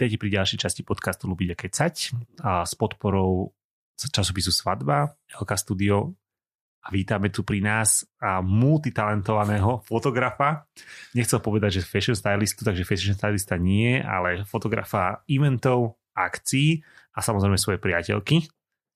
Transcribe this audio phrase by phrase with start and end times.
[0.00, 1.94] Vítajte pri ďalšej časti podcastu Lubiť a kecať
[2.40, 3.52] a s podporou
[4.00, 6.16] časopisu Svadba, LK Studio
[6.80, 10.64] a vítame tu pri nás a multitalentovaného fotografa.
[11.12, 16.80] Nechcel povedať, že fashion stylistu, takže fashion stylista nie, ale fotografa eventov, akcií
[17.12, 18.48] a samozrejme svoje priateľky.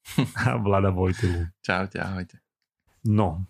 [0.64, 1.52] Vlada Vojtelu.
[1.60, 2.40] Čaute, ahojte.
[3.04, 3.44] No,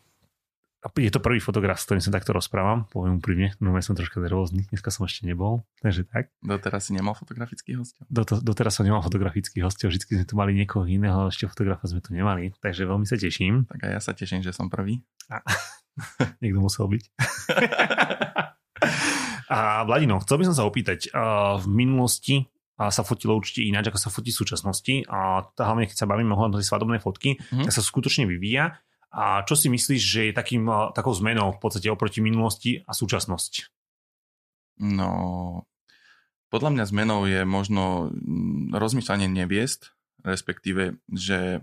[0.92, 4.20] je to prvý fotograf, s ktorým sa takto rozprávam, poviem úprimne, no ja som troška
[4.20, 6.28] nervózny, dneska som ešte nebol, takže tak.
[6.44, 8.04] Doteraz si nemal fotografických hostov?
[8.12, 12.04] Do, doteraz som nemal fotografických hostov, vždy sme tu mali niekoho iného, ešte fotografa sme
[12.04, 13.64] tu nemali, takže veľmi sa teším.
[13.64, 15.00] Tak a ja sa teším, že som prvý.
[15.32, 15.40] A,
[16.44, 17.02] niekto musel byť.
[19.56, 21.08] a Vladino, chcel by som sa opýtať,
[21.64, 22.44] v minulosti
[22.76, 26.34] a sa fotilo určite ináč, ako sa fotí v súčasnosti a hlavne keď sa bavíme
[26.34, 27.64] o tej svadobnej fotky, mm-hmm.
[27.64, 28.74] tak sa skutočne vyvíja
[29.14, 33.70] a čo si myslíš, že je takým, takou zmenou v podstate oproti minulosti a súčasnosť?
[34.82, 35.10] No,
[36.50, 39.94] podľa mňa zmenou je možno mm, rozmýšľanie neviest,
[40.26, 41.62] respektíve, že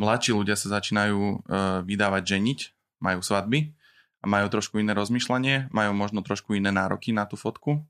[0.00, 1.38] mladší ľudia sa začínajú uh,
[1.84, 2.58] vydávať ženiť,
[3.04, 3.76] majú svadby
[4.20, 7.84] a majú trošku iné rozmýšľanie, majú možno trošku iné nároky na tú fotku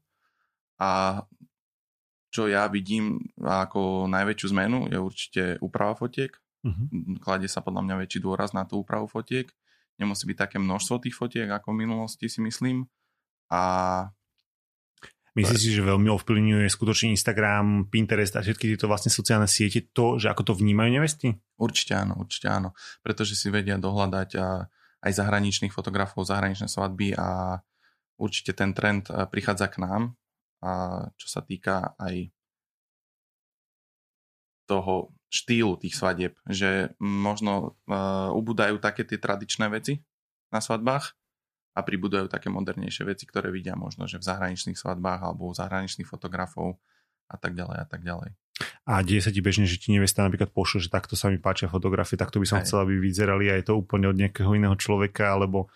[0.82, 1.22] a
[2.30, 7.16] čo ja vidím ako najväčšiu zmenu je určite úprava fotiek, Uh-huh.
[7.24, 9.48] Kladie sa podľa mňa väčší dôraz na tú úpravu fotiek.
[9.96, 12.88] Nemusí byť také množstvo tých fotiek, ako v minulosti si myslím.
[13.52, 13.60] A
[15.30, 20.18] Myslíš si, že veľmi ovplyvňuje skutočne Instagram, Pinterest a všetky tieto vlastne sociálne siete to,
[20.18, 21.38] že ako to vnímajú nevesti?
[21.54, 22.74] Určite áno, určite áno.
[22.98, 24.30] Pretože si vedia dohľadať
[25.00, 27.62] aj zahraničných fotografov, zahraničné svadby a
[28.18, 30.18] určite ten trend prichádza k nám.
[30.66, 30.70] A
[31.14, 32.34] čo sa týka aj
[34.66, 40.02] toho štýlu tých svadieb, že možno uh, ubúdajú také tie tradičné veci
[40.50, 41.14] na svadbách
[41.70, 46.10] a pribúdajú také modernejšie veci, ktoré vidia možno, že v zahraničných svadbách alebo u zahraničných
[46.10, 46.82] fotografov
[47.30, 48.34] a tak ďalej a tak ďalej.
[48.84, 51.70] A deje sa ti bežne, že ti nevesta napríklad pošle, že takto sa mi páčia
[51.70, 55.70] fotografie, takto by som chcel, aby vyzerali aj to úplne od nejakého iného človeka, alebo,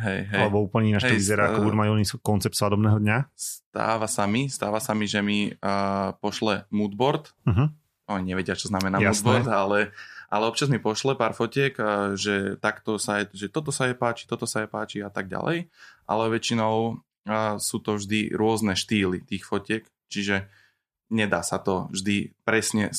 [0.00, 0.40] hej, hej.
[0.40, 3.18] alebo úplne ináč to vyzerá, ako budú mať oni koncept svadobného dňa?
[3.36, 7.68] Stáva sa mi, stáva sa mi, že mi uh, pošle moodboard, uh-huh
[8.06, 9.78] oni nevedia, čo znamená moodboard, ale,
[10.30, 11.74] ale občas mi pošle pár fotiek,
[12.14, 15.26] že takto sa je, že toto sa je páči, toto sa je páči a tak
[15.26, 15.66] ďalej,
[16.06, 17.02] ale väčšinou
[17.58, 20.46] sú to vždy rôzne štýly tých fotiek, čiže
[21.10, 22.94] nedá sa to vždy presne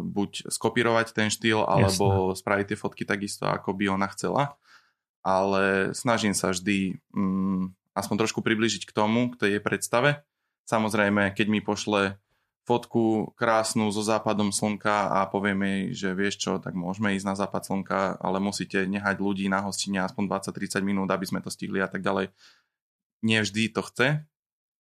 [0.00, 2.40] buď skopírovať ten štýl, alebo Jasne.
[2.40, 4.56] spraviť tie fotky takisto, ako by ona chcela,
[5.24, 10.10] ale snažím sa vždy mm, aspoň trošku približiť k tomu, k tej jej predstave.
[10.68, 12.20] Samozrejme, keď mi pošle
[12.64, 17.36] fotku krásnu so západom slnka a povieme jej, že vieš čo, tak môžeme ísť na
[17.36, 21.84] západ slnka, ale musíte nehať ľudí na hostine aspoň 20-30 minút, aby sme to stihli
[21.84, 22.32] a tak ďalej.
[23.20, 24.24] Nie vždy to chce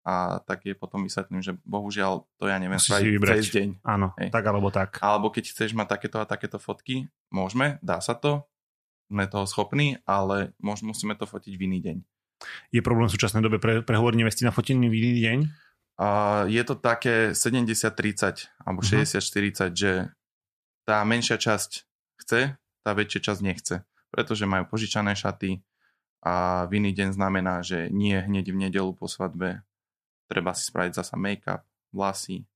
[0.02, 3.69] a tak je potom vysvetlím, že bohužiaľ to ja neviem spraviť cez deň.
[3.86, 4.30] Áno, Hej.
[4.34, 4.98] tak alebo tak.
[5.02, 8.46] Alebo keď chceš mať takéto a takéto fotky, môžeme, dá sa to,
[9.12, 11.98] sme toho schopní, ale musíme to fotiť v iný deň.
[12.74, 15.40] Je problém v súčasnej dobe pre, prehovoriť nevesty na fotení v iný deň?
[16.01, 19.69] A je to také 70-30 alebo 60-40, uh-huh.
[19.69, 19.91] že
[20.81, 21.85] tá menšia časť
[22.25, 23.75] chce, tá väčšia časť nechce.
[24.09, 25.62] Pretože majú požičané šaty
[26.25, 29.62] a v iný deň znamená, že nie hneď v nedelu po svadbe
[30.31, 32.47] treba si spraviť zasa make-up, vlasy,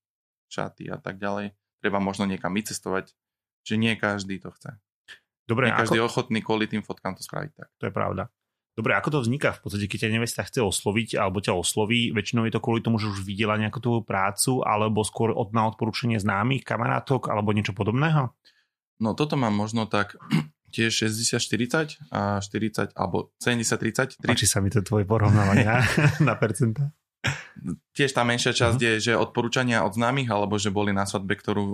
[0.48, 1.52] šaty a tak ďalej.
[1.84, 3.12] Treba možno niekam vycestovať,
[3.68, 4.80] že nie každý to chce.
[5.44, 6.08] Dobre, nie každý ako...
[6.08, 7.70] ochotný kvôli tým fotkám to spraviť tak.
[7.84, 8.32] To je pravda.
[8.76, 12.44] Dobre, ako to vzniká v podstate, keď ťa nevesta chce osloviť alebo ťa osloví, väčšinou
[12.44, 16.20] je to kvôli tomu, že už videla nejakú tú prácu alebo skôr od, na odporúčanie
[16.20, 18.36] známych, kamarátok alebo niečo podobného?
[19.00, 20.20] No toto mám možno tak
[20.76, 24.20] tiež 60-40 a 40 alebo 70-30.
[24.28, 25.80] Páči sa mi to tvoje porovnávania
[26.28, 26.92] na percenta.
[27.96, 29.00] Tiež tá menšia časť uh-huh.
[29.00, 31.66] je, že odporúčania od známych alebo že boli na svadbe, ktorú,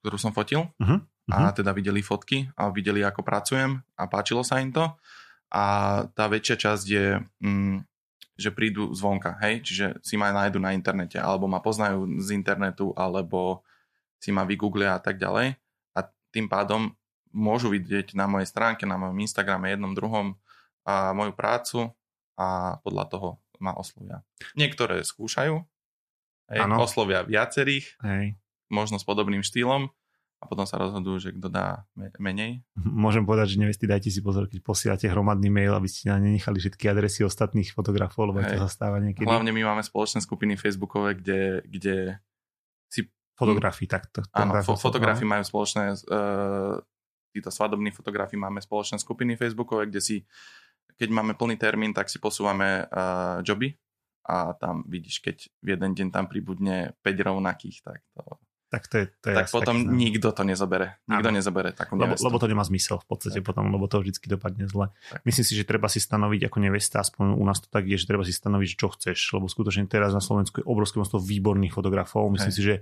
[0.00, 1.02] ktorú som fotil uh-huh.
[1.34, 4.86] a teda videli fotky a videli, ako pracujem a páčilo sa im to
[5.50, 5.64] a
[6.12, 7.06] tá väčšia časť je,
[7.42, 7.76] mm,
[8.36, 12.92] že prídu zvonka, hej, čiže si ma nájdu na internete, alebo ma poznajú z internetu,
[12.92, 13.64] alebo
[14.20, 15.56] si ma vygooglia a tak ďalej.
[15.96, 16.00] A
[16.34, 16.92] tým pádom
[17.32, 20.36] môžu vidieť na mojej stránke, na mojom Instagrame jednom, druhom
[20.86, 21.78] a moju prácu
[22.36, 23.28] a podľa toho
[23.58, 24.20] ma oslovia.
[24.52, 25.56] Niektoré skúšajú,
[26.52, 28.36] hej, oslovia viacerých, hej.
[28.68, 29.88] možno s podobným štýlom
[30.36, 31.88] a potom sa rozhodujú, že kto dá
[32.20, 32.60] menej.
[32.76, 36.84] Môžem povedať, že nevesti, dajte si pozor, keď posielate hromadný mail, aby ste nenechali všetky
[36.92, 38.52] adresy ostatných fotografov, lebo Hej.
[38.52, 39.24] to zastáva niekedy.
[39.24, 42.20] Hlavne my máme spoločné skupiny facebookové, kde, kde
[42.92, 43.08] si...
[43.32, 44.24] Fotografii, takto.
[44.36, 46.80] Áno, fo- fotografii majú spoločné, uh,
[47.32, 50.16] títo svadobní fotografii máme spoločné skupiny facebookové, kde si,
[51.00, 53.72] keď máme plný termín, tak si posúvame uh, joby
[54.28, 58.20] a tam vidíš, keď v jeden deň tam pribudne 5 rovnakých, tak to...
[58.66, 60.98] Tak, to je, to je tak potom taký, nikto to nezabere.
[61.06, 61.38] Nikto ano.
[61.38, 63.46] nezabere takú lebo, lebo to nemá zmysel v podstate tak.
[63.46, 64.90] potom, lebo to vždy dopadne zle.
[65.06, 65.22] Tak.
[65.22, 68.10] Myslím si, že treba si stanoviť ako nevesta, aspoň u nás to tak je, že
[68.10, 72.26] treba si stanoviť, čo chceš, lebo skutočne teraz na Slovensku je obrovské množstvo výborných fotografov.
[72.26, 72.58] Myslím Hej.
[72.58, 72.74] si, že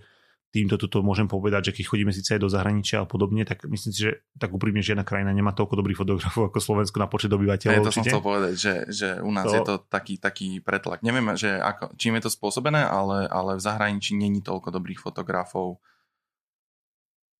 [0.55, 3.91] týmto toto môžem povedať, že keď chodíme síce aj do zahraničia a podobne, tak myslím
[3.91, 7.75] si, že tak úprimne žiadna krajina nemá toľko dobrých fotografov ako Slovensko na počet obyvateľov.
[7.75, 7.99] Ja to určite.
[7.99, 9.55] som chcel povedať, že, že u nás to...
[9.59, 11.03] je to taký, taký pretlak.
[11.03, 15.83] Neviem, že ako, čím je to spôsobené, ale, ale v zahraničí není toľko dobrých fotografov.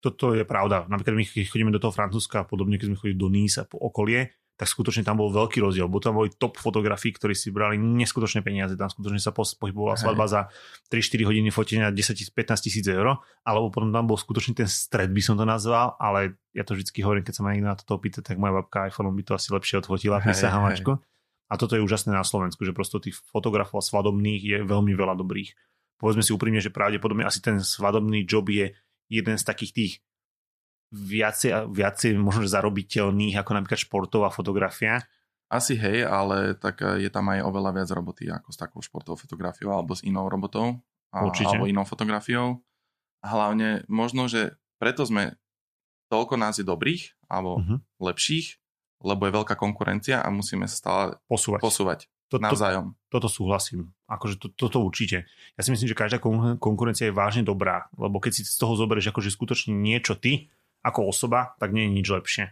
[0.03, 0.85] Toto je pravda.
[0.91, 3.79] Napríklad my, chodíme do toho Francúzska a podobne, keď sme chodili do Nice a po
[3.79, 5.91] okolie, tak skutočne tam bol veľký rozdiel.
[5.91, 8.79] Bo tam boli top fotografií, ktorí si brali neskutočné peniaze.
[8.79, 10.41] Tam skutočne sa pohybovala svadba za
[10.95, 12.31] 3-4 hodiny fotenia 10-15
[12.63, 16.63] tisíc eur, alebo potom tam bol skutočne ten stred, by som to nazval, ale ja
[16.63, 19.23] to vždy hovorím, keď sa ma niekto na toto pýta, tak moja babka iPhone by
[19.27, 21.03] to asi lepšie odfotila, prisahamačko.
[21.51, 25.53] A toto je úžasné na Slovensku, že prosto tých fotografov svadobných je veľmi veľa dobrých.
[25.99, 28.71] Povedzme si úprimne, že pravdepodobne asi ten svadobný job je
[29.11, 29.93] jeden z takých tých
[30.95, 35.03] viacej, viacej možno zarobiteľných ako napríklad športová fotografia.
[35.51, 39.19] Asi hej, ale tak eh, je tam aj oveľa viac roboty ako s takou športovou
[39.19, 40.79] fotografiou alebo s inou robotou.
[41.15, 41.55] A, Určite.
[41.55, 42.63] Alebo inou fotografiou.
[43.23, 45.39] A hlavne možno, že preto sme
[46.11, 47.79] toľko nás je dobrých alebo uh-huh.
[48.03, 48.59] lepších,
[49.01, 51.61] lebo je veľká konkurencia a musíme sa stále posúvať.
[51.63, 52.99] posúvať to, navzájom.
[53.09, 53.95] To, toto súhlasím.
[54.11, 55.29] Akože to, toto určite.
[55.55, 56.19] Ja si myslím, že každá
[56.59, 60.51] konkurencia je vážne dobrá, lebo keď si z toho zoberieš akože skutočne niečo ty,
[60.85, 62.45] ako osoba, tak nie je nič lepšie.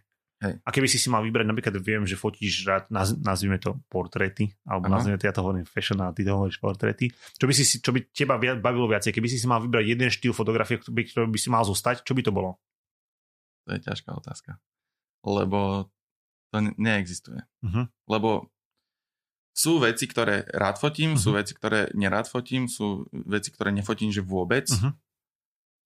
[0.42, 0.58] Hej.
[0.66, 4.50] A keby si si mal vybrať, napríklad viem, že fotíš rád, naz, nazvime to portréty,
[4.66, 4.98] alebo Aha.
[4.98, 7.14] nazvime to, ja to hovorím fashion a ty to hovoríš portréty.
[7.38, 9.14] Čo by, si, čo by teba bavilo viacej?
[9.14, 12.26] Keby si si mal vybrať jeden štýl fotografie, ktorý by si mal zostať, čo by
[12.26, 12.58] to bolo?
[13.70, 14.58] To je ťažká otázka.
[15.22, 15.86] Lebo
[16.50, 17.38] to ne- neexistuje.
[17.62, 17.86] Uh-huh.
[18.10, 18.50] Lebo
[19.54, 21.22] sú veci, ktoré rád fotím, uh-huh.
[21.22, 24.66] sú veci, ktoré nerád fotím, sú veci, ktoré nefotím, že vôbec.
[24.74, 24.90] Uh-huh.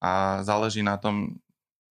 [0.01, 1.37] A záleží na tom,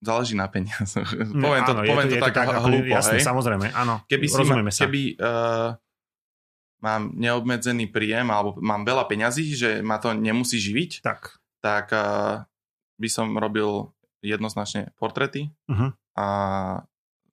[0.01, 1.09] záleží na peniazoch.
[1.45, 3.25] poviem to, áno, poviem to, to, to tak, tak hlúpo, jasné, hej?
[3.25, 4.83] samozrejme, áno, keby si ma, sa.
[4.85, 5.69] Keby uh,
[6.85, 12.45] mám neobmedzený príjem alebo mám veľa peňazí, že ma to nemusí živiť, tak, tak uh,
[13.01, 13.91] by som robil
[14.25, 15.93] jednoznačne portrety uh-huh.
[16.19, 16.27] a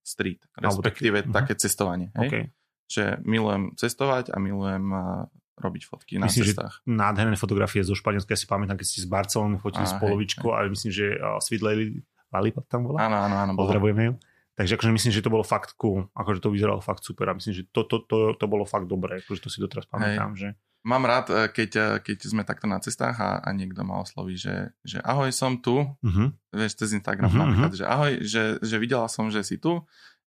[0.03, 1.35] street, respektíve uh-huh.
[1.35, 2.11] také cestovanie.
[2.15, 2.29] Hej?
[2.29, 2.43] Okay.
[2.91, 5.25] Že milujem cestovať a milujem uh,
[5.57, 6.83] robiť fotky na myslím, cestách.
[6.83, 10.73] Že nádherné fotografie zo Španielska si pamätám, keď ste z Barcelony fotili s polovičkou, ale
[10.73, 12.03] myslím, že uh, Lady
[12.33, 13.05] Lollipop tam bola.
[13.05, 13.51] Áno, áno, áno.
[13.53, 14.13] Pozdravujeme ju.
[14.53, 16.05] Takže akože myslím, že to bolo fakt cool.
[16.13, 19.25] Akože to vyzeralo fakt super a myslím, že to, to, to, to bolo fakt dobré.
[19.25, 20.39] Akože to si doteraz pamätám, Hej.
[20.39, 20.47] že...
[20.83, 24.35] Mám rád, e, keď, e, keď sme takto na cestách a, a niekto ma osloví,
[24.37, 25.79] že, že ahoj, som tu.
[25.79, 26.27] Uh-huh.
[26.53, 27.41] Vieš, cez Instagram uh-huh.
[27.49, 29.79] napríklad, že ahoj, že, že videla som, že si tu,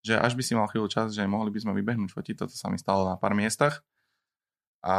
[0.01, 2.35] že až by si mal chvíľu čas, že mohli by sme vybehnúť fotiť.
[2.47, 3.83] Toto sa mi stalo na pár miestach
[4.85, 4.95] a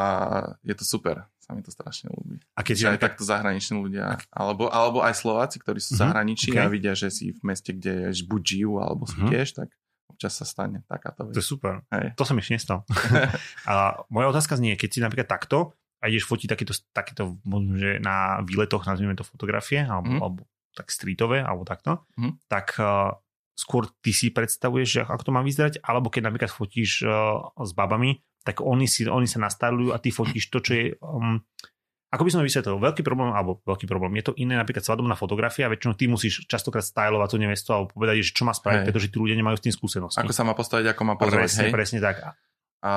[0.66, 1.30] je to super.
[1.46, 2.42] Sa mi to strašne ľúbi.
[2.58, 6.10] A keď aj takto zahraniční ľudia, alebo, alebo aj Slováci, ktorí sú uh-huh.
[6.10, 6.66] zahraničí okay.
[6.66, 9.30] a vidia, že si v meste, kde buď žijú, alebo sú uh-huh.
[9.30, 9.70] tiež, tak
[10.10, 11.38] občas sa stane takáto vec.
[11.38, 11.86] To je super.
[11.94, 12.18] Hej.
[12.18, 12.82] To sa mi ešte nestal.
[13.70, 17.38] a moja otázka znie, keď si napríklad takto a ideš fotiť takéto, takéto
[17.78, 20.22] že na výletoch, nazvime to fotografie, alebo, uh-huh.
[20.26, 20.40] alebo
[20.74, 22.34] tak streetové, alebo takto, uh-huh.
[22.50, 23.14] tak uh,
[23.54, 27.70] skôr ty si predstavuješ, že ako to má vyzerať, alebo keď napríklad fotíš uh, s
[27.70, 30.84] babami, tak oni, si, oni sa nastavujú a ty fotíš to, čo je...
[31.02, 31.42] Um,
[32.06, 35.18] ako by som to vysvetlil, veľký problém, alebo veľký problém, je to iné napríklad svadobná
[35.18, 38.86] fotografia, väčšinou ty musíš častokrát stylovať tú nevestu alebo povedať, že čo má spraviť, hej.
[38.86, 40.22] pretože tí ľudia nemajú s tým skúsenosti.
[40.22, 41.72] Ako sa má postaviť, ako má pozerať, presne, hej?
[41.74, 42.16] Presne tak.
[42.86, 42.92] A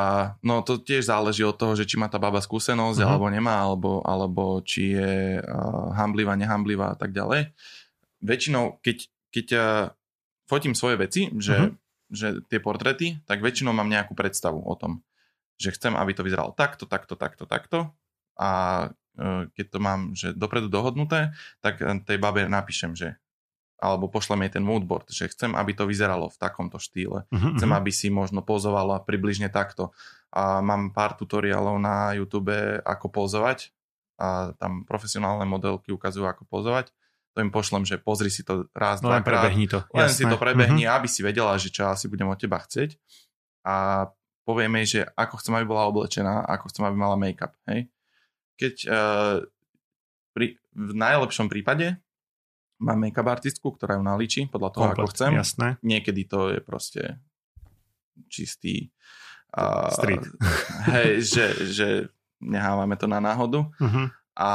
[0.45, 3.09] no to tiež záleží od toho, že či má tá baba skúsenosť uh-huh.
[3.09, 7.49] alebo nemá, alebo, alebo či je uh, hamblivá, nehamblivá a tak ďalej.
[8.21, 8.97] Väčšinou, keď,
[9.33, 9.63] keď uh,
[10.45, 11.71] fotím svoje veci, že, uh-huh.
[12.13, 15.01] že tie portrety, tak väčšinou mám nejakú predstavu o tom
[15.59, 17.91] že chcem, aby to vyzeralo takto, takto, takto, takto
[18.39, 18.49] a
[19.19, 23.19] e, keď to mám že dopredu dohodnuté, tak e, tej babe napíšem, že
[23.79, 27.23] alebo pošlem jej ten moodboard, že chcem, aby to vyzeralo v takomto štýle.
[27.31, 29.95] Uh-huh, chcem, aby si možno pozovala približne takto.
[30.35, 32.51] A mám pár tutoriálov na YouTube,
[32.83, 33.71] ako pozovať
[34.19, 36.91] a tam profesionálne modelky ukazujú, ako pozovať.
[37.33, 39.47] To im pošlem, že pozri si to raz, no, dvakrát.
[39.71, 39.79] to.
[39.95, 40.17] Len Jasné.
[40.19, 40.99] si to prebehni, uh-huh.
[40.99, 42.99] aby si vedela, že čo asi budem od teba chcieť.
[43.63, 44.05] A
[44.49, 47.53] povieme jej, že ako chcem, aby bola oblečená, ako chcem, aby mala make-up.
[47.69, 47.85] Hej?
[48.57, 49.45] Keď uh,
[50.33, 52.01] pri, v najlepšom prípade
[52.81, 55.31] mám make-up artistku, ktorá ju nalíči podľa toho, Komplet, ako chcem.
[55.37, 55.67] Jasné.
[55.85, 57.21] Niekedy to je proste
[58.25, 58.89] čistý
[59.53, 60.25] uh, street.
[60.97, 61.87] Hej, že, že
[62.41, 63.69] nehávame to na náhodu.
[63.69, 64.05] Uh-huh.
[64.33, 64.51] A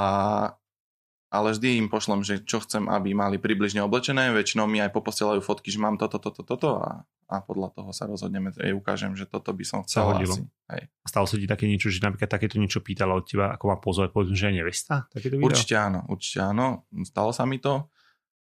[1.35, 4.31] ale vždy im pošlem, že čo chcem, aby mali približne oblečené.
[4.31, 8.07] Väčšinou mi aj poposielajú fotky, že mám toto, toto, toto a, a podľa toho sa
[8.07, 10.47] rozhodneme, jej ukážem, že toto by som chcel asi.
[10.71, 10.87] Hej.
[11.03, 14.15] Stalo sa ti také niečo, že napríklad takéto niečo pýtala od teba, ako má pozor,
[14.15, 15.11] povedzme, že je nevesta?
[15.11, 15.51] Takéto video?
[15.51, 16.87] Určite áno, určite áno.
[17.03, 17.91] Stalo sa mi to.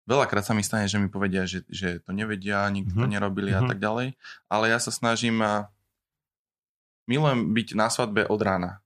[0.05, 3.01] Veľakrát sa mi stane, že mi povedia, že, že to nevedia, nikto mm-hmm.
[3.01, 3.15] to mhm.
[3.17, 3.65] nerobili mm-hmm.
[3.65, 3.71] a mhm.
[3.73, 4.07] tak ďalej.
[4.53, 5.41] Ale ja sa snažím,
[7.09, 8.85] milujem byť na svadbe od rána.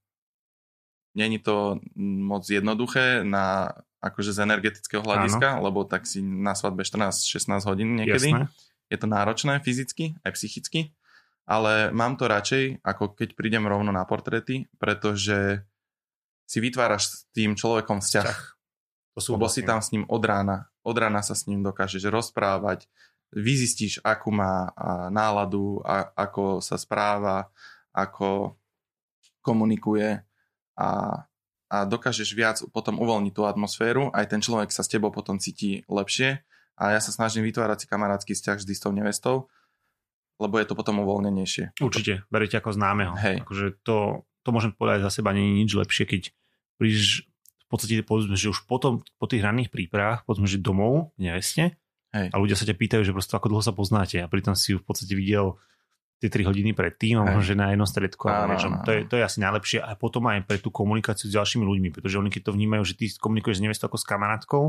[1.19, 5.71] Není to moc jednoduché na, akože z energetického hľadiska, Áno.
[5.71, 8.31] lebo tak si na svadbe 14-16 hodín niekedy.
[8.31, 8.51] Jasné.
[8.89, 10.97] Je to náročné fyzicky, aj psychicky,
[11.45, 15.65] ale mám to radšej, ako keď prídem rovno na portréty, pretože
[16.49, 18.31] si vytváraš s tým človekom vzťah.
[19.19, 20.71] Sú lebo si tam s ním od rána.
[20.87, 22.87] Od rána sa s ním dokážeš rozprávať,
[23.35, 24.73] vyzistíš, akú má
[25.11, 27.51] náladu, a, ako sa správa,
[27.93, 28.57] ako
[29.43, 30.23] komunikuje
[30.79, 30.89] a,
[31.69, 35.85] a dokážeš viac potom uvoľniť tú atmosféru, aj ten človek sa s tebou potom cíti
[35.85, 36.41] lepšie
[36.81, 39.37] a ja sa snažím vytvárať si kamarátsky vzťah vždy s tou nevestou,
[40.41, 41.77] lebo je to potom uvoľnenejšie.
[41.83, 43.13] Určite, beriete ako známeho.
[43.21, 43.45] Hej.
[43.45, 46.23] Akože to, to môžem povedať za seba, nie je nič lepšie, keď
[46.81, 47.29] prídeš
[47.69, 51.77] v podstate povedzme, že už potom po tých ranných prípravách, povedzme, že domov, neveste,
[52.17, 52.33] Hej.
[52.33, 54.81] a ľudia sa ťa pýtajú, že prosto ako dlho sa poznáte a pritom si ju
[54.81, 55.61] v podstate videl
[56.19, 58.27] tie 3 hodiny predtým, a možno, že na jednom stredku.
[58.27, 61.35] Áno, áno, to, je, to je asi najlepšie a potom aj pre tú komunikáciu s
[61.39, 64.65] ďalšími ľuďmi, pretože oni keď to vnímajú, že ty komunikuješ s nevestou ako s kamarátkou,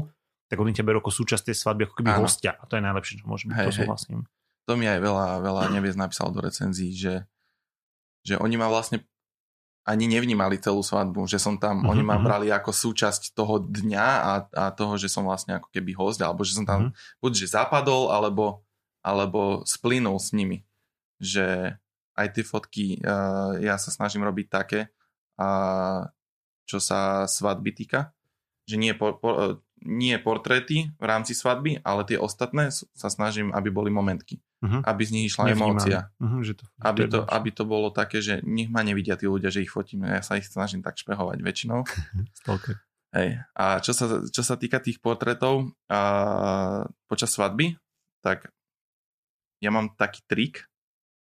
[0.49, 2.21] tak oni ťa berú ako súčasť tej svadby, ako keby áno.
[2.25, 2.53] hostia.
[2.53, 4.19] A to je najlepšie, čo môže byť, hej, to súhlasím.
[4.69, 7.25] To mi aj veľa, veľa neviez napísal do recenzií, že,
[8.21, 9.01] že oni ma vlastne
[9.89, 11.89] ani nevnímali celú svadbu, že som tam, mm-hmm.
[11.89, 12.23] oni ma mhm.
[12.29, 16.45] brali ako súčasť toho dňa a, a toho, že som vlastne ako keby host, alebo
[16.45, 17.17] že som tam mm-hmm.
[17.25, 18.61] buď že zapadol, alebo,
[19.01, 20.68] alebo splynul s nimi
[21.19, 21.77] že
[22.19, 24.91] aj tie fotky uh, ja sa snažím robiť také,
[25.39, 26.07] uh,
[26.67, 28.11] čo sa svadby týka,
[28.67, 33.55] že nie, po, po, uh, nie portréty v rámci svadby, ale tie ostatné sa snažím,
[33.55, 34.43] aby boli momentky.
[34.59, 34.83] Uh-huh.
[34.83, 35.79] Aby z nich išla Nevnímam.
[35.79, 36.11] emócia.
[36.19, 39.47] Uh-huh, že to, aby, to, aby to bolo také, že nech ma nevidia tí ľudia,
[39.47, 40.03] že ich fotím.
[40.03, 41.87] Ja sa ich snažím tak špehovať väčšinou.
[43.15, 43.41] Hej.
[43.57, 47.73] A čo sa, čo sa týka tých portrétov a, počas svadby,
[48.21, 48.51] tak
[49.63, 50.69] ja mám taký trik,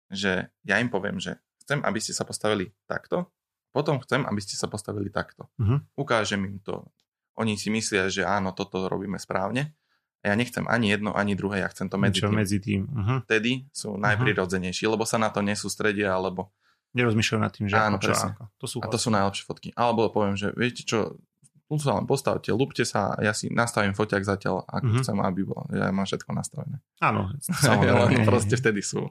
[0.09, 3.29] že ja im poviem, že chcem, aby ste sa postavili takto,
[3.69, 5.45] potom chcem, aby ste sa postavili takto.
[5.61, 5.77] Uh-huh.
[5.93, 6.89] Ukážem im to.
[7.37, 9.77] Oni si myslia, že áno, toto robíme správne.
[10.19, 12.35] A ja nechcem ani jedno, ani druhé, ja chcem to medzi tým.
[12.35, 12.81] medzi tým.
[12.89, 13.17] Uh-huh.
[13.23, 16.51] Vtedy sú najprirodzenejší, lebo sa na to nesústredia, alebo...
[16.91, 18.43] Nerozmýšľajú nad tým, že áno, ako, čo, ako.
[18.57, 19.69] To sú a to sú najlepšie fotky.
[19.77, 21.21] Alebo poviem, že viete čo,
[21.69, 25.01] tu sa len postavte, lúpte sa ja si nastavím foťak zatiaľ, ako uh-huh.
[25.05, 25.69] chcem, aby bolo.
[25.69, 26.81] Ja mám všetko nastavené.
[26.99, 28.25] Áno, samozrejme.
[28.25, 29.05] proste vtedy sú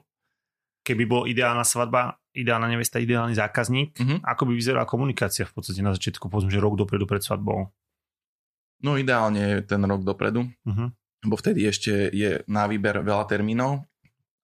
[0.89, 4.19] keby bol ideálna svadba, ideálna nevesta, ideálny zákazník, mm-hmm.
[4.25, 7.69] ako by vyzerala komunikácia v podstate na začiatku, povedzme, že rok dopredu pred svadbou?
[8.81, 10.87] No ideálne ten rok dopredu, mm-hmm.
[11.29, 13.85] lebo vtedy ešte je na výber veľa termínov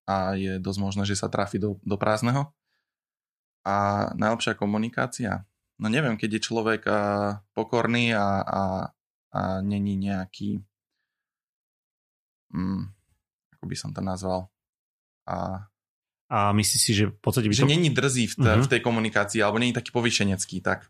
[0.05, 2.53] a je dosť možné, že sa trafi do, do prázdneho.
[3.65, 5.49] A najlepšia komunikácia?
[5.81, 6.99] No neviem, keď je človek a,
[7.57, 8.61] pokorný a, a,
[9.33, 10.61] a není nejaký,
[12.53, 12.83] mm,
[13.57, 14.53] ako by som to nazval,
[15.25, 15.65] a
[16.25, 17.69] a myslíš si, že v podstate by že to...
[17.69, 18.65] není drzý v, t- uh-huh.
[18.65, 20.89] v tej komunikácii, alebo není taký povyšenecký, tak.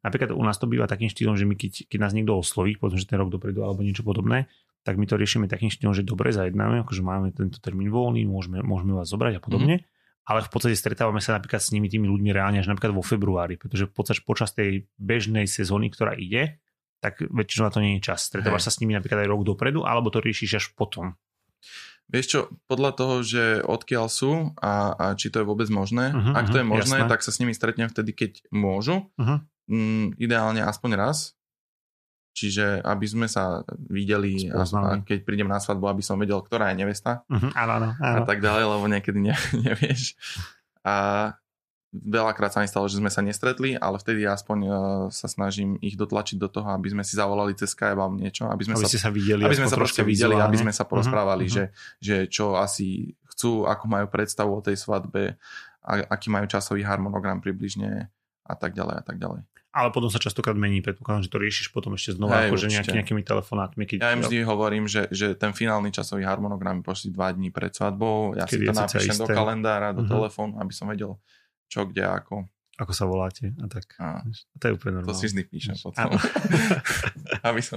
[0.00, 3.04] Napríklad u nás to býva takým štýlom, že my keď, keď nás niekto osloví, povedzme,
[3.04, 4.48] že ten rok dopredu alebo niečo podobné,
[4.80, 8.64] tak my to riešime takým štýlom, že dobre zajednáme, akože máme tento termín voľný, môžeme,
[8.64, 9.84] môžeme vás zobrať a podobne.
[9.84, 9.98] Uh-huh.
[10.24, 13.60] Ale v podstate stretávame sa napríklad s nimi tými ľuďmi reálne až napríklad vo februári,
[13.60, 16.60] pretože v podstate počas tej bežnej sezóny, ktorá ide,
[17.00, 18.28] tak väčšinou na to nie je čas.
[18.28, 18.66] Stretávaš hey.
[18.68, 21.16] sa s nimi napríklad aj rok dopredu, alebo to riešiš až potom.
[22.10, 26.34] Vieš čo, podľa toho, že odkiaľ sú a, a či to je vôbec možné, uh-huh,
[26.34, 27.10] ak to je možné, jasné.
[27.10, 29.06] tak sa s nimi stretnem vtedy, keď môžu.
[29.14, 29.38] Uh-huh.
[29.70, 31.38] Mm, ideálne aspoň raz.
[32.34, 36.74] Čiže aby sme sa videli a, a keď prídem na svadbu, aby som vedel, ktorá
[36.74, 37.22] je nevesta.
[37.30, 38.16] Uh-huh, áno, áno, áno.
[38.16, 39.34] A tak ďalej, lebo niekedy ne,
[39.66, 40.18] nevieš.
[40.82, 40.94] A
[41.90, 44.74] veľakrát sa mi stalo, že sme sa nestretli, ale vtedy aspoň uh,
[45.10, 48.62] sa snažím ich dotlačiť do toho, aby sme si zavolali cez Skype alebo niečo, aby
[48.62, 51.66] sme aby sa, sa videli, aby sme sa proste videli, aby sme sa porozprávali, uh-huh,
[51.66, 51.98] uh-huh.
[51.98, 55.34] Že, že čo asi chcú, ako majú predstavu o tej svadbe,
[55.82, 58.06] a, aký majú časový harmonogram približne
[58.46, 59.42] a tak ďalej a tak ďalej.
[59.70, 62.90] Ale potom sa častokrát mení, predpokladám, že to riešiš potom ešte znova, Hej, akože nejaký,
[62.90, 63.86] nejakými telefonátmi.
[63.86, 63.98] Keď...
[64.02, 68.34] Ja im vždy hovorím, že, že ten finálny časový harmonogram pošli dva dní pred svadbou,
[68.34, 70.10] ja Kedy si to napíšem do kalendára, do uh-huh.
[70.10, 71.14] telefónu, aby som vedel,
[71.70, 72.50] čo, kde, ako.
[72.80, 73.92] Ako sa voláte a tak.
[74.00, 75.12] A, a to je úplne normálne.
[75.12, 76.16] To si píšem potom.
[77.46, 77.76] Aby som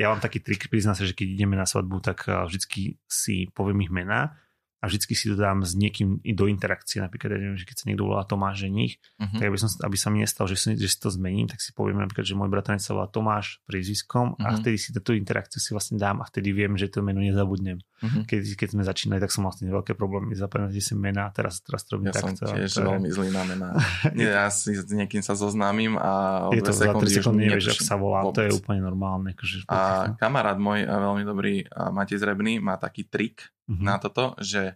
[0.00, 3.84] Ja mám taký trik, priznám sa, že keď ideme na svadbu, tak vždycky si poviem
[3.84, 4.34] ich mená
[4.80, 7.04] a vždycky si to dám s niekým i do interakcie.
[7.04, 9.36] Napríklad, ja neviem, že keď sa niekto volá Tomáš ženích, uh-huh.
[9.36, 11.76] tak aby, som, aby sa mi nestalo, že si, že si to zmením, tak si
[11.76, 14.46] poviem napríklad, že môj bratranec sa volá Tomáš prízviskom uh-huh.
[14.48, 14.64] a mhm.
[14.64, 17.84] vtedy si tú interakciu si vlastne dám a vtedy viem, že to meno nezabudnem.
[18.00, 18.24] Uh-huh.
[18.24, 21.84] Keď, keď sme začínali, tak som mal vlastne veľké problémy zapamätať si mená, teraz, teraz
[21.84, 22.48] to robím ja takto.
[22.48, 23.68] Ja som tiež veľmi zlý na mená.
[24.20, 27.96] Ja si s niekým sa zoznámim a je to za 3 sekundy nevieš, ako sa
[27.98, 28.36] volá, vôbec.
[28.36, 29.34] to je úplne normálne.
[29.34, 33.78] Akože a kamarát môj, veľmi dobrý Matej Zrebný, má taký trik uh-huh.
[33.78, 34.74] na toto, že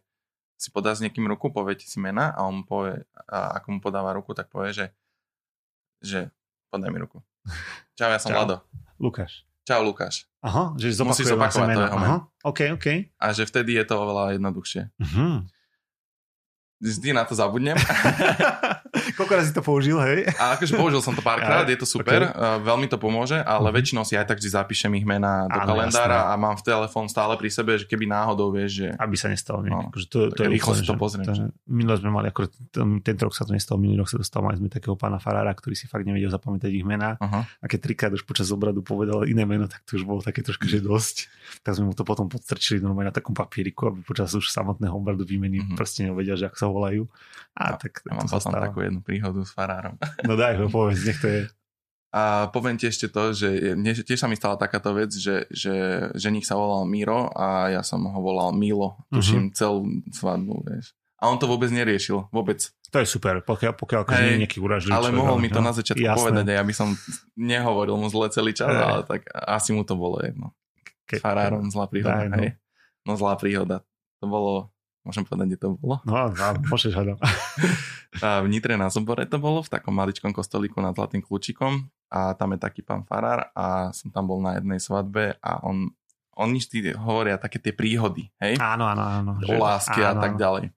[0.55, 4.15] si podá s niekým ruku, poviete si mena a on povie, a ako mu podáva
[4.15, 4.87] ruku, tak povie, že,
[5.99, 6.31] že
[6.71, 7.19] podaj mi ruku.
[7.99, 8.39] Čau, ja som Čau.
[8.47, 8.57] Lado.
[9.03, 9.43] Lukáš.
[9.67, 10.29] Čau, Lukáš.
[10.45, 12.19] Aha, že Musíš zopakovať to jeho meno.
[12.45, 12.87] OK, OK.
[13.17, 14.93] A že vtedy je to oveľa jednoduchšie.
[15.01, 15.49] Uh-huh
[16.85, 17.77] vždy na to zabudnem.
[19.13, 20.25] Koľko razy to použil, hej?
[20.41, 22.33] A akože použil som to párkrát, je to super, okay.
[22.33, 23.77] uh, veľmi to pomôže, ale mm-hmm.
[23.77, 26.33] väčšinou si aj tak vždy zapíšem ich mená do Áno, kalendára jasné.
[26.33, 28.89] a mám v telefón stále pri sebe, že keby náhodou vieš, že...
[28.97, 29.61] Aby sa nestalo.
[29.65, 31.25] No, akože to, to je rýchlo si to pozriem.
[31.29, 32.49] To, minulé sme mali, ako
[33.03, 35.53] tento rok sa to nestalo, minulý rok sa to stalo, mali sme takého pána Farára,
[35.53, 37.43] ktorý si fakt nevedel zapamätať ich mená uh-huh.
[37.43, 40.71] a keď trikrát už počas obradu povedal iné meno, tak to už bolo také trošku,
[40.71, 41.29] že dosť.
[41.65, 45.27] Tak sme mu to potom podstrčili normálne na takom papieriku, aby počas už samotného obradu
[45.27, 45.77] výmeny uh-huh.
[45.77, 47.03] proste nevedia, že ako sa volajú.
[47.55, 49.97] A, no, tak ja mám potom takú jednu príhodu s farárom.
[50.23, 51.43] No daj ho, povedz, nech to je.
[52.15, 56.07] A poviem ti ešte to, že mne, tiež sa mi stala takáto vec, že, že
[56.15, 59.03] ženich sa volal Miro a ja som ho volal Milo.
[59.11, 59.59] Tuším uh-huh.
[59.59, 59.83] celú
[60.15, 60.95] svadbu, vieš.
[61.19, 62.71] A on to vôbec neriešil, vôbec.
[62.95, 65.59] To je super, pokiaľ, pokiaľ akože hey, nie je nejaký uražlivý Ale mohol mi to
[65.59, 65.67] no?
[65.67, 66.21] na začiatku Jasné.
[66.23, 66.89] povedať ja by som
[67.35, 68.85] nehovoril mu zle celý čas, hey.
[68.87, 70.55] ale tak asi mu to bolo jedno.
[71.09, 72.37] Ke, farárom zlá príhoda, daj, no.
[72.39, 72.51] hej.
[73.03, 73.83] No zlá príhoda.
[74.23, 74.74] To bolo
[75.05, 76.01] Môžem povedať, kde to bolo?
[76.09, 77.21] No, no môžeš hľadať.
[78.45, 82.57] v Nitre na Zobore to bolo, v takom maličkom kostolíku nad Zlatým kľúčikom a tam
[82.57, 85.93] je taký pán Farár a som tam bol na jednej svadbe a on,
[86.41, 88.57] oni vždy hovoria také tie príhody, hej?
[88.57, 89.33] Áno, áno, áno.
[89.45, 90.73] O lásky áno, a tak ďalej.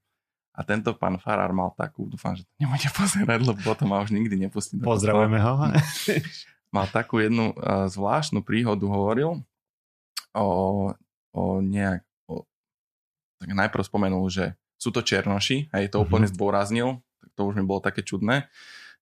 [0.58, 4.12] A tento pán Farár mal takú, dúfam, že to nebude pozerať, lebo potom ma už
[4.12, 4.76] nikdy nepustí.
[4.82, 5.72] Pozdravujeme ho.
[6.76, 9.40] mal takú jednu uh, zvláštnu príhodu, hovoril
[10.36, 10.48] o,
[11.32, 12.04] o nejak,
[13.38, 16.06] tak najprv spomenul, že sú to Černoši, a je to mm-hmm.
[16.06, 16.88] úplne zdôraznil,
[17.22, 18.50] tak to už mi bolo také čudné,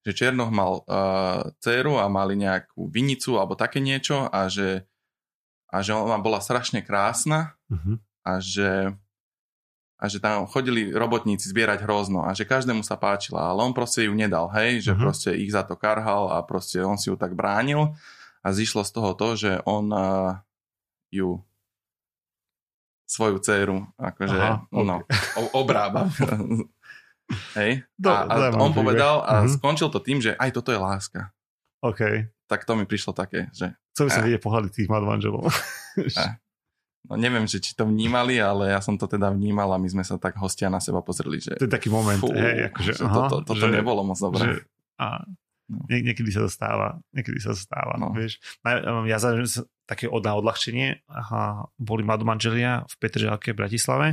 [0.06, 4.86] že Černoch mal uh, dceru a mali nejakú vinicu alebo také niečo a že,
[5.68, 7.96] a že ona bola strašne krásna mm-hmm.
[8.24, 8.70] a že
[9.96, 14.04] a že tam chodili robotníci zbierať hrozno a že každému sa páčila, ale on proste
[14.04, 15.00] ju nedal, hej, že mm-hmm.
[15.02, 17.96] proste ich za to karhal a proste on si ju tak bránil
[18.44, 20.36] a zišlo z toho to, že on uh,
[21.08, 21.40] ju
[23.06, 24.82] svoju dceru, akože, Aha, okay.
[24.82, 24.94] no,
[25.54, 26.10] obrába.
[27.58, 27.82] Hej?
[27.98, 29.50] Do, a, a on povedal a uh-huh.
[29.50, 31.34] skončil to tým, že aj toto je láska.
[31.82, 32.30] OK.
[32.46, 33.74] Tak to mi prišlo také, že...
[33.94, 35.50] Chcel by som vidieť pohľady tých manželov.
[37.10, 40.04] no neviem, že či to vnímali, ale ja som to teda vnímal a my sme
[40.06, 41.58] sa tak hostia na seba pozreli, že...
[41.58, 44.42] To je taký moment, fú, hej, akože, že aha, toto, toto že, nebolo moc dobré.
[44.46, 44.52] Že,
[45.02, 45.06] a,
[45.70, 45.84] no.
[45.90, 48.14] Nie, niekedy sa to stáva, niekedy sa to stáva, no.
[48.14, 48.38] vieš.
[49.06, 49.34] Ja za,
[49.86, 54.06] také od, na odľahčenie aha, boli mladú manželia v Petržalke v Bratislave,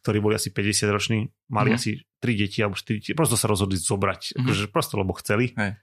[0.00, 1.18] ktorí boli asi 50 roční,
[1.52, 1.76] mali mm.
[1.76, 1.90] asi
[2.24, 4.44] 3 deti alebo 4 deti, prosto sa rozhodli zobrať, mm.
[4.44, 5.52] akože prosto lebo chceli.
[5.56, 5.76] Hej.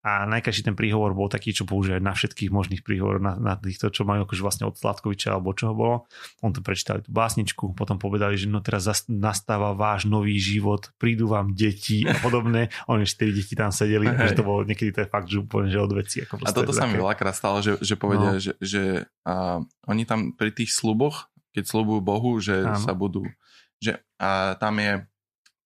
[0.00, 3.92] A najkrajší ten príhovor bol taký, čo používajú na všetkých možných príhovor, na, na týchto,
[3.92, 5.96] čo majú akože vlastne od Sladkoviča alebo čoho bolo.
[6.40, 11.28] On to prečítali tú básničku, potom povedali, že no teraz nastáva váš nový život, prídu
[11.28, 12.72] vám deti a podobné.
[12.88, 15.76] Oni štyri deti tam sedeli, že to bolo niekedy to je fakt, že úplne že
[15.76, 16.24] od veci.
[16.24, 18.40] Ako a toto sa mi veľakrát stalo, že, že povedia, no.
[18.40, 22.80] že, že a, oni tam pri tých sluboch, keď slubujú Bohu, že Áno.
[22.80, 23.28] sa budú,
[23.76, 25.04] že a tam je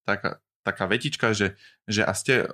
[0.02, 2.48] taká, taká vetička, že, že a ste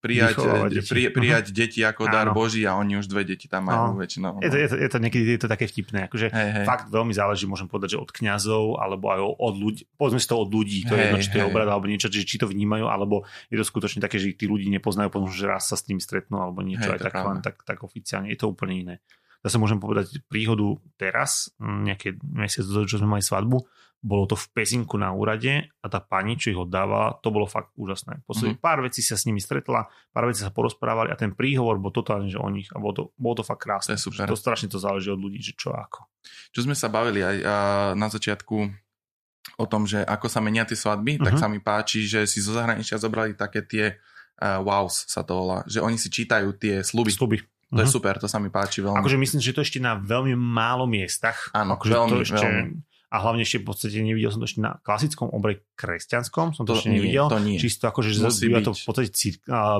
[0.00, 0.40] prijať,
[0.72, 0.88] deti.
[0.88, 1.58] pri, prijať uh-huh.
[1.60, 2.12] deti ako Áno.
[2.16, 4.00] dar Boží a oni už dve deti tam majú no.
[4.00, 4.40] väčšinou.
[4.40, 6.64] Je to, je, to, je to niekedy je to také vtipné, akože hej, hej.
[6.64, 10.40] fakt veľmi záleží, môžem povedať, že od kňazov alebo aj od ľudí, povedzme si to
[10.40, 12.48] od ľudí, to hej, je jedno, či to je obrad alebo niečo, či, či to
[12.48, 15.84] vnímajú, alebo je to skutočne také, že tí ľudí nepoznajú, potom, že raz sa s
[15.92, 18.96] nimi stretnú alebo niečo hej, aj tak, len, tak, tak oficiálne, je to úplne iné.
[19.44, 23.64] Zase môžem povedať príhodu teraz, nejaké mesiac, čo sme mali svadbu,
[24.00, 27.76] bolo to v Pezinku na úrade a tá pani, čo ich oddávala, to bolo fakt
[27.76, 28.24] úžasné.
[28.24, 28.64] Posledný mm-hmm.
[28.64, 32.32] pár vecí sa s nimi stretla, pár vecí sa porozprávali a ten príhovor bol totálne,
[32.32, 33.92] že o nich a bolo to, bolo to fakt krásne.
[33.92, 34.24] To, je super.
[34.24, 36.08] to strašne to záleží od ľudí, že čo ako.
[36.56, 37.36] Čo sme sa bavili aj
[37.92, 38.56] na začiatku
[39.60, 41.26] o tom, že ako sa menia tie svadby, mm-hmm.
[41.28, 41.40] tak mhm.
[41.44, 44.00] sa mi páči, že si zo zahraničia zobrali také tie
[44.40, 47.12] uh, wows sa to volá, že oni si čítajú tie sluby.
[47.12, 47.38] Sluby.
[47.70, 47.84] To uh-huh.
[47.84, 47.94] je mhm.
[48.00, 48.96] super, to sa mi páči veľmi.
[48.96, 51.52] Akože myslím, že to ešte na veľmi málo miestach.
[51.52, 54.62] Áno, akože veľmi, to ešte, veľmi a hlavne ešte v podstate nevidel som to ešte
[54.62, 57.26] na klasickom obre kresťanskom, som to, to ešte nevidel.
[57.26, 57.58] Nie, to nie.
[57.58, 58.66] Čisto ako, že Musí býva byť.
[58.66, 59.10] to v podstate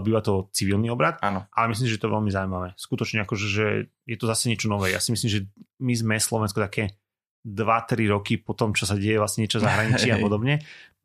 [0.02, 1.46] býva to civilný obrad, Áno.
[1.54, 2.68] ale myslím, že to je veľmi zaujímavé.
[2.74, 4.90] Skutočne akože, že je to zase niečo nové.
[4.90, 5.40] Ja si myslím, že
[5.78, 6.98] my sme Slovensko také
[7.46, 10.58] 2-3 roky po tom, čo sa deje vlastne niečo zahraničí a podobne,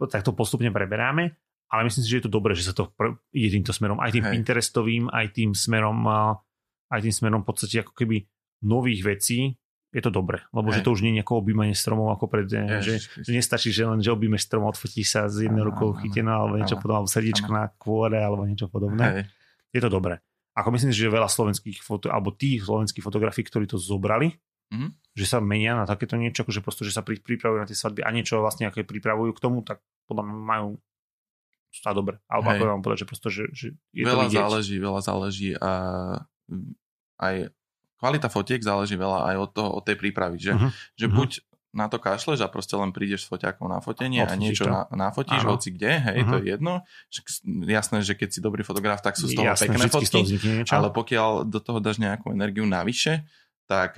[0.10, 1.38] tak to postupne preberáme.
[1.70, 2.94] Ale myslím si, že je to dobré, že sa to
[3.34, 3.98] ide týmto smerom.
[4.02, 4.34] Aj tým Hej.
[4.38, 5.98] Pinterestovým, aj tým smerom,
[6.90, 8.22] aj tým smerom v podstate ako keby
[8.66, 9.58] nových vecí,
[9.96, 10.84] je to dobre, lebo Hej.
[10.84, 13.88] že to už nie je nejaké objímanie stromov ako pred, Ježiš, že, že nestačí, že
[13.88, 17.48] len, že objímeš strom, odfotí sa z jednou rukou chytená, alebo niečo podobné, alebo srdiečko
[17.48, 19.06] na kôre, alebo niečo podobné.
[19.08, 19.24] Hej.
[19.72, 20.20] Je to dobré.
[20.52, 24.36] Ako myslím si, že veľa slovenských foto, alebo tých slovenských fotografií, ktorí to zobrali,
[24.68, 25.16] mm-hmm.
[25.16, 28.12] že sa menia na takéto niečo, akože prosto, že sa pripravujú na tie svadby a
[28.12, 29.80] niečo vlastne aké pripravujú k tomu, tak
[30.12, 30.70] podľa mňa majú
[31.72, 32.20] sa dobre.
[32.28, 32.60] Alebo Hej.
[32.60, 35.72] ako vám povedať, že prosto, že, že je veľa to záleží, veľa záleží a
[37.20, 37.36] aj
[38.06, 40.70] kvalita fotiek záleží veľa aj od, toho, od tej prípravy, že, uh-huh.
[40.94, 41.18] že uh-huh.
[41.18, 41.41] buď
[41.76, 44.72] na to kašleš a proste len prídeš s foťákom na fotenie Odfotíš a niečo to.
[44.72, 45.58] na, nafotíš, Áno.
[45.58, 46.32] hoci kde, hej, uh-huh.
[46.32, 46.74] to je jedno.
[47.68, 50.22] Jasné, že keď si dobrý fotograf, tak sú z toho Jasné, pekné fotky,
[50.70, 53.26] ale pokiaľ do toho dáš nejakú energiu navyše,
[53.65, 53.97] tak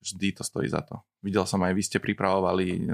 [0.00, 1.00] vždy to stojí za to.
[1.24, 2.86] Videl som aj, vy ste pripravovali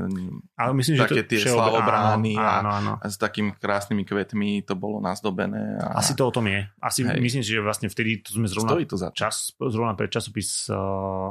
[0.56, 2.92] Ale myslím, také že to tie slavobrány a, áno, áno.
[2.96, 5.76] a s takými krásnymi kvetmi to bolo nazdobené.
[5.76, 6.00] A...
[6.00, 6.64] Asi to o tom je.
[6.80, 7.20] Asi Hej.
[7.20, 9.20] myslím si, že vlastne vtedy to sme zrovna, stojí to za to.
[9.20, 11.28] Čas, zrovna pre časopis uh,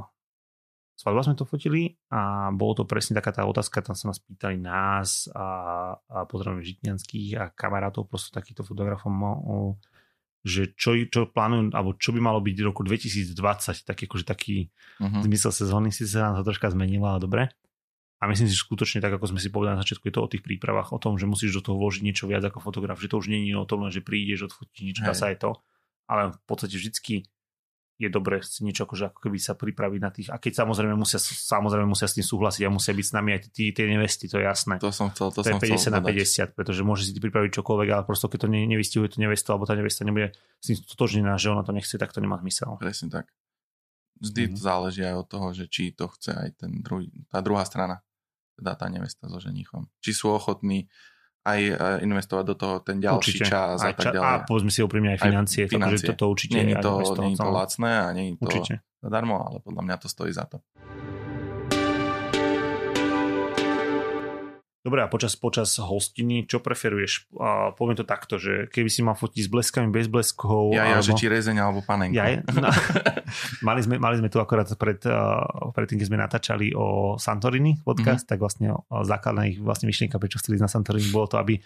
[0.94, 4.62] svadba sme to fotili a bolo to presne taká tá otázka, tam sa nás pýtali
[4.62, 5.48] nás a,
[5.98, 9.56] a pozdravujem žitňanských a kamarátov, prosto takýchto fotografom o, o
[10.42, 13.38] že čo, čo plánujú, alebo čo by malo byť v roku 2020,
[13.86, 15.22] tak akože taký uh-huh.
[15.22, 17.44] zmysel sezóny si sa nám to troška zmenila, ale dobre.
[18.22, 20.30] A myslím si, že skutočne tak, ako sme si povedali na začiatku, je to o
[20.30, 23.18] tých prípravách, o tom, že musíš do toho vložiť niečo viac ako fotograf, že to
[23.18, 25.52] už nie je o tom, že prídeš, odfotíš niečo, sa aj to,
[26.06, 27.26] ale v podstate vždycky
[28.02, 30.28] je dobré si niečo akože ako keby sa pripraviť na tých.
[30.34, 33.40] A keď samozrejme musia, samozrejme musia s tým súhlasiť a musia byť s nami aj
[33.54, 34.82] tie, tie nevesty, to je jasné.
[34.82, 37.90] To som chcel, to, to som je 50 na 50, pretože môže si pripraviť čokoľvek,
[37.94, 41.38] ale prosto keď to ne, nevystihuje tú nevestu, alebo tá nevesta nebude s tým totožnená,
[41.38, 42.76] že ona to nechce, tak to nemá zmysel.
[42.82, 43.30] Presne tak.
[44.22, 44.58] Vždy mm-hmm.
[44.58, 48.06] to záleží aj od toho, že či to chce aj ten druhý, tá druhá strana,
[48.58, 49.90] teda tá nevesta so ženichom.
[50.02, 50.90] Či sú ochotní
[51.42, 51.74] aj e,
[52.06, 53.50] investovať do toho ten ďalší určite.
[53.50, 54.30] čas aj a tak ďalej.
[54.30, 55.98] A povedzme si úprimne aj financie, aj financie.
[55.98, 58.74] Takže toto určite nie je to, nie je to lacné a nie je to určite.
[59.02, 60.62] zadarmo, ale podľa mňa to stojí za to.
[64.82, 67.30] Dobre, a počas, počas hostiny, čo preferuješ?
[67.38, 70.74] Uh, poviem to takto, že keby si mal fotiť s bleskami, bez bleskov...
[70.74, 71.06] Ja, ja, alebo...
[71.06, 72.18] že či rezeň alebo panenku.
[72.18, 72.74] Ja, no,
[73.62, 77.78] mali, sme, mali sme tu akorát pred, uh, pred tým, keď sme natáčali o Santorini
[77.78, 78.32] podcast, mm-hmm.
[78.34, 81.62] tak vlastne uh, základná ich vlastne myšlienka, prečo chceli ísť na Santorini, bolo to, aby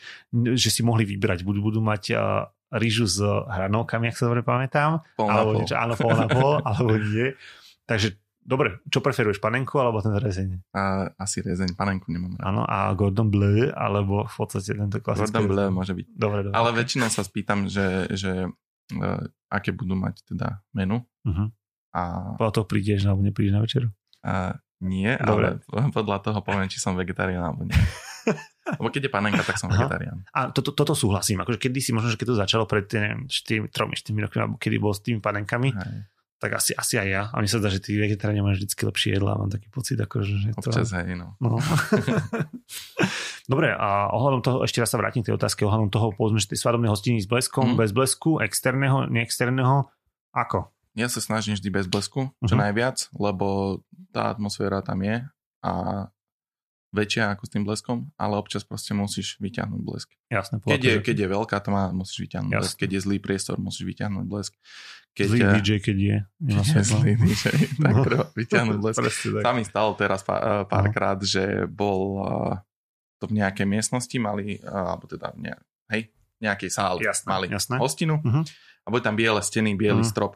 [0.52, 1.48] že si mohli vybrať.
[1.48, 5.00] Budú, budú mať uh, rýžu s hranolkami, ak sa dobre pamätám.
[5.16, 7.32] Pol alebo niečo, áno, pol na pol, alebo nie.
[7.88, 10.70] Takže Dobre, čo preferuješ, panenku alebo ten rezeň?
[10.78, 12.46] A, asi rezeň, panenku nemám rád.
[12.46, 15.34] Áno, a Gordon Bleu, alebo v podstate tento klasický...
[15.34, 16.06] Gordon Bleu môže byť.
[16.14, 16.54] Dobre, dobre.
[16.54, 18.46] Ale väčšinou sa spýtam, že, že
[19.02, 21.02] uh, aké budú mať teda menu.
[21.26, 21.50] Uh-huh.
[21.98, 22.02] A...
[22.38, 23.88] Podľa toho prídeš alebo neprídeš na večeru?
[24.22, 24.54] Uh,
[24.86, 25.58] nie, dobre.
[25.66, 27.74] ale podľa toho poviem, či som vegetarián alebo nie.
[28.78, 29.90] Lebo keď je panenka, tak som Aha.
[29.90, 30.22] vegetarián.
[30.38, 31.42] A to, to, toto súhlasím.
[31.42, 34.78] Akože kedy si, možno, že keď to začalo pred 4, 4 4 rokmi, alebo kedy
[34.78, 36.14] bol s tými panenkami, Aj
[36.46, 37.24] tak asi, asi aj ja.
[37.34, 39.34] A mne sa zdá, že tí vegetariáni majú vždy lepšie jedlá.
[39.34, 40.70] Mám taký pocit, ako, že to...
[40.70, 41.34] Občas hej, no.
[41.42, 41.58] no.
[43.52, 46.54] Dobre, a ohľadom toho, ešte raz sa vrátim k tej otázke, ohľadom toho, povedzme, že
[46.54, 47.78] tej svadobnej hostiny s bleskom, mm.
[47.82, 49.90] bez blesku, externého, neexterného,
[50.34, 50.70] ako?
[50.96, 52.64] Ja sa snažím vždy bez blesku, čo uh-huh.
[52.64, 53.80] najviac, lebo
[54.16, 55.28] tá atmosféra tam je
[55.60, 55.74] a
[56.96, 60.16] väčšia ako s tým bleskom, ale občas proste musíš vyťahnuť blesk.
[60.32, 62.64] Jasne, keď, je, keď je veľká tma, musíš vyťahnuť Jasne.
[62.64, 62.76] blesk.
[62.80, 64.54] Keď je zlý priestor, musíš vyťahnuť blesk.
[65.16, 66.18] Keď, zlý DJ, keď je.
[66.56, 67.44] Keď je zlý DJ,
[67.84, 68.04] tak no.
[68.04, 69.00] treba vyťahnuť blesk.
[69.44, 71.28] Sa mi stalo teraz pár, eh, párkrát, no.
[71.28, 72.56] že bol uh,
[73.20, 75.56] to v nejakej miestnosti, mali, uh, alebo teda ne,
[75.92, 77.80] hej, nejakej sále, jasné, mali jasné.
[77.80, 78.44] hostinu uh-huh.
[78.84, 80.12] a boli tam biele steny, biely uh-huh.
[80.12, 80.36] strop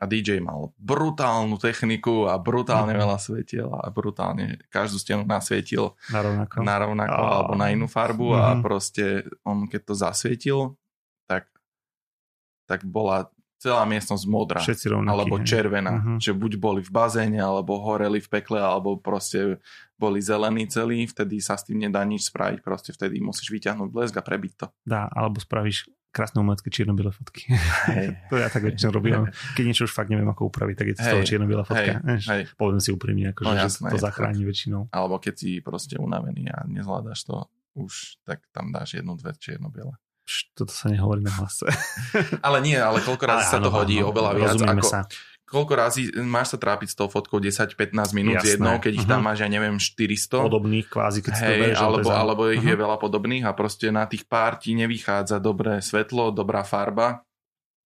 [0.00, 6.20] a DJ mal brutálnu techniku a brutálne veľa svetiel a brutálne každú stenu nasvietil na
[6.24, 7.32] rovnako, na rovnako oh.
[7.36, 8.40] alebo na inú farbu mm-hmm.
[8.40, 8.60] a mhm.
[8.64, 9.04] proste
[9.44, 10.58] on keď to zasvietil,
[11.28, 11.52] tak,
[12.64, 13.28] tak bola
[13.60, 16.16] celá miestnosť modrá rovnaký, alebo červená, mm-hmm.
[16.16, 19.60] že buď boli v bazéne, alebo horeli v pekle, alebo proste
[20.00, 24.16] boli zelení celí, vtedy sa s tým nedá nič spraviť, proste vtedy musíš vyťahnuť blesk
[24.16, 24.66] a prebiť to.
[24.80, 27.50] Dá, alebo spravíš krásne umelecké čierno-biele fotky.
[27.86, 28.18] Hey.
[28.30, 29.30] to ja tak väčšinou robím.
[29.54, 31.06] Keď niečo už fakt neviem, ako upraviť, tak je to hey.
[31.06, 31.92] z toho čierno-biela fotka.
[32.02, 32.20] Hey.
[32.26, 32.42] Hey.
[32.58, 34.48] Poviem si úprimne, ako, no, že jasné, to zachráni tak.
[34.50, 34.82] väčšinou.
[34.90, 37.46] Alebo keď si proste unavený a nezvládaš to
[37.78, 39.94] už, tak tam dáš jednu, dve čierno-biele.
[40.54, 41.66] Toto sa nehovorí na hlase.
[42.46, 44.54] ale nie, ale koľko razy sa to hodí áno, oveľa viac.
[44.62, 45.02] Ako, sa
[45.50, 48.54] koľko razy máš sa trápiť s tou fotkou 10-15 minút Jasné.
[48.54, 49.26] jednou, keď ich tam mhm.
[49.26, 50.46] máš, ja neviem, 400.
[50.46, 52.78] Podobných kvázi, keď Hej, to alebo, alebo ich uh-huh.
[52.78, 57.26] je veľa podobných a proste na tých pár ti nevychádza dobré svetlo, dobrá farba.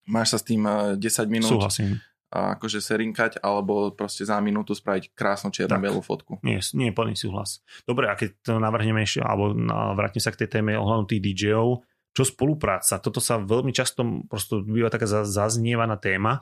[0.05, 1.97] Máš sa s tým 10 eh, minút Súhlasím.
[2.29, 6.37] akože serinkať, alebo proste za minútu spraviť krásnu čierno-bielú fotku.
[6.45, 7.65] Nie, nie plný súhlas.
[7.89, 9.57] Dobre, a keď to navrhneme ešte, alebo
[9.97, 11.81] vrátim sa k tej téme ohľadom tých DJov,
[12.15, 13.01] čo spolupráca?
[13.01, 16.39] Toto sa veľmi často prosto býva taká zaznievaná téma,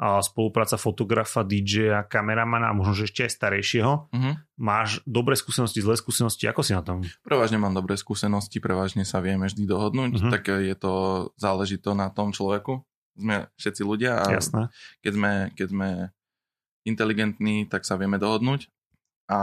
[0.00, 3.92] a spolupráca fotografa, DJ a kameramana a možno, že ešte aj starejšieho.
[4.10, 4.34] Uh-huh.
[4.58, 7.06] Máš dobré skúsenosti, zlé skúsenosti, ako si na tom?
[7.22, 10.32] Prevažne mám dobré skúsenosti, prevažne sa vieme vždy dohodnúť, uh-huh.
[10.32, 10.92] tak je to
[11.38, 12.82] záleží to na tom človeku.
[13.14, 14.72] Sme všetci ľudia a Jasné.
[15.04, 15.88] Keď, sme, keď sme
[16.82, 18.66] inteligentní, tak sa vieme dohodnúť
[19.30, 19.38] a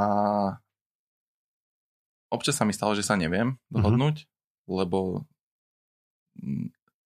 [2.33, 4.75] občas sa mi stalo, že sa neviem dohodnúť, uh-huh.
[4.83, 5.23] lebo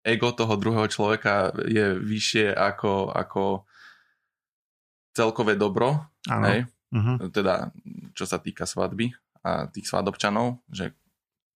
[0.03, 3.63] ego toho druhého človeka je vyššie ako, ako
[5.15, 6.11] celkové dobro.
[6.27, 6.67] Hej?
[6.93, 7.31] Uh-huh.
[7.31, 7.71] Teda,
[8.13, 10.93] čo sa týka svadby a tých svadobčanov, že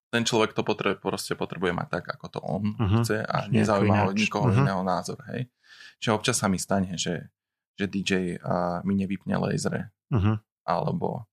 [0.07, 3.03] ten človek to potrebuje, proste potrebuje mať tak, ako to on uh-huh.
[3.03, 4.63] chce a nezaujíma ho nikoho uh-huh.
[4.63, 5.19] iného názor.
[5.35, 5.51] Hej?
[5.99, 7.27] Čiže občas sa mi stane, že,
[7.75, 9.83] že DJ a mi nevypne lasery.
[10.07, 10.39] Uh-huh.
[10.63, 11.27] Alebo,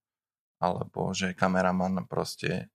[0.59, 2.74] alebo že kameraman proste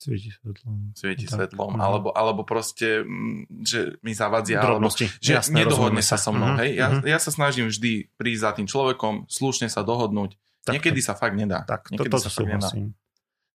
[0.00, 0.96] Svieti svetlom.
[0.96, 1.84] Svieti tak, svetlom, uh-huh.
[1.84, 6.56] alebo, alebo proste, mm, že mi zavadzia, alebo že Jasné, nedohodne sa so mnou.
[6.56, 6.64] Uh-huh.
[6.64, 6.80] Hej?
[6.80, 7.04] Ja, uh-huh.
[7.04, 10.40] ja sa snažím vždy prísť za tým človekom, slušne sa dohodnúť.
[10.64, 11.68] Tak, Niekedy sa fakt nedá.
[11.68, 12.68] Tak, Niekedy to, to sa fakt nedá.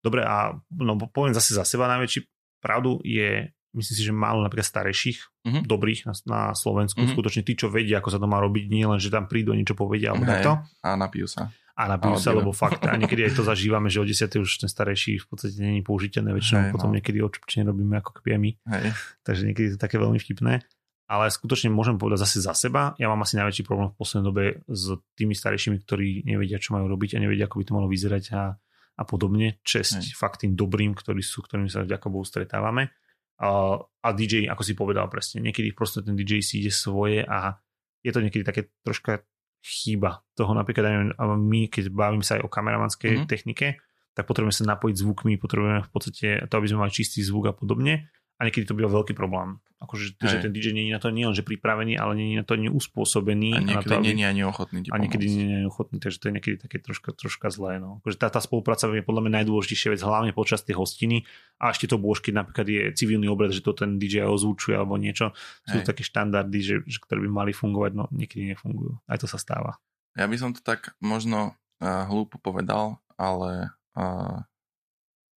[0.06, 2.30] Dobre, a no, poviem zase za seba, najväčší
[2.62, 5.66] pravdu je, myslím si, že málo napríklad starejších, uh-huh.
[5.66, 7.10] dobrých na, na Slovensku, uh-huh.
[7.18, 9.74] skutočne tí, čo vedia, ako sa to má robiť, nie len, že tam prídu niečo
[9.74, 10.62] povedia, alebo takto.
[10.86, 14.08] A napijú sa a napijú sa, lebo fakt, a niekedy aj to zažívame, že o
[14.08, 14.32] 10.
[14.40, 16.96] už ten starejší v podstate není použiteľné, väčšinou Hej, potom no.
[16.96, 18.52] niekedy očupčne robíme ako my.
[18.56, 18.86] Hej.
[19.28, 20.64] Takže niekedy je to také veľmi vtipné.
[21.06, 22.96] Ale skutočne môžem povedať zase za seba.
[22.98, 26.90] Ja mám asi najväčší problém v poslednej dobe s tými starejšími, ktorí nevedia, čo majú
[26.90, 28.58] robiť a nevedia, ako by to malo vyzerať a,
[28.98, 29.62] a podobne.
[29.62, 30.18] Česť Hej.
[30.18, 32.90] fakt tým dobrým, ktorí sú, ktorými sa vďaka Bohu stretávame.
[33.38, 37.60] A, a DJ, ako si povedal presne, niekedy proste ten DJ si ide svoje a
[38.02, 39.22] je to niekedy také troška
[39.66, 43.30] chýba toho napríklad aj my, keď bavím sa aj o kameramanskej mm-hmm.
[43.30, 43.82] technike,
[44.14, 47.54] tak potrebujeme sa napojiť zvukmi, potrebujeme v podstate to, aby sme mali čistý zvuk a
[47.58, 49.64] podobne a niekedy to býva veľký problém.
[49.76, 52.38] Akože že ten DJ nie je na to nie len, že pripravený, ale nie je
[52.42, 53.54] na to ani uspôsobený.
[53.54, 56.34] A niekedy nie je ani ochotný A niekedy nie je ani ochotný, takže to je
[56.36, 57.78] niekedy také troška, troška zlé.
[57.78, 58.00] No.
[58.02, 61.28] Akože tá, tá spolupráca je podľa mňa najdôležitejšia vec, hlavne počas tej hostiny.
[61.60, 64.96] A ešte to bôž, keď napríklad je civilný obrad, že to ten DJ ozvučuje alebo
[64.96, 65.36] niečo.
[65.68, 65.88] Sú Hej.
[65.88, 69.00] také štandardy, že, že, ktoré by mali fungovať, no niekedy nefungujú.
[69.08, 69.80] Aj to sa stáva.
[70.16, 74.44] Ja by som to tak možno uh, hlúpo povedal, ale uh,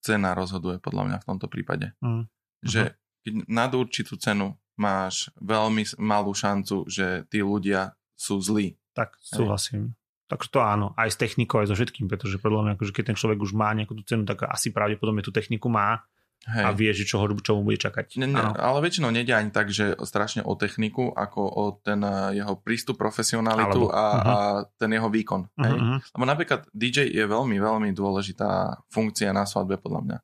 [0.05, 1.97] cena rozhoduje podľa mňa v tomto prípade.
[2.05, 2.29] Mm
[2.67, 2.83] že
[3.27, 8.77] keď nad určitú cenu máš veľmi malú šancu, že tí ľudia sú zlí.
[8.93, 9.97] Tak, súhlasím.
[10.27, 13.19] Takže to áno, aj s technikou, aj so všetkým, pretože podľa mňa, akože keď ten
[13.19, 16.03] človek už má nejakú tú cenu, tak asi pravdepodobne tú techniku má
[16.47, 16.63] Hej.
[16.63, 18.19] a vie, že čo, ho, čo mu bude čakať.
[18.23, 22.43] Ne, ne, ale väčšinou nejde ani tak, že strašne o techniku, ako o ten eh,
[22.43, 24.27] jeho prístup, profesionalitu Alebo, a, uh-huh.
[24.27, 24.37] a
[24.75, 25.47] ten jeho výkon.
[25.47, 25.63] Uh-huh.
[25.63, 25.75] Hej?
[25.75, 25.97] Mhm.
[26.19, 30.19] Lebo napríklad DJ je veľmi, veľmi dôležitá funkcia na svadbe, podľa mňa.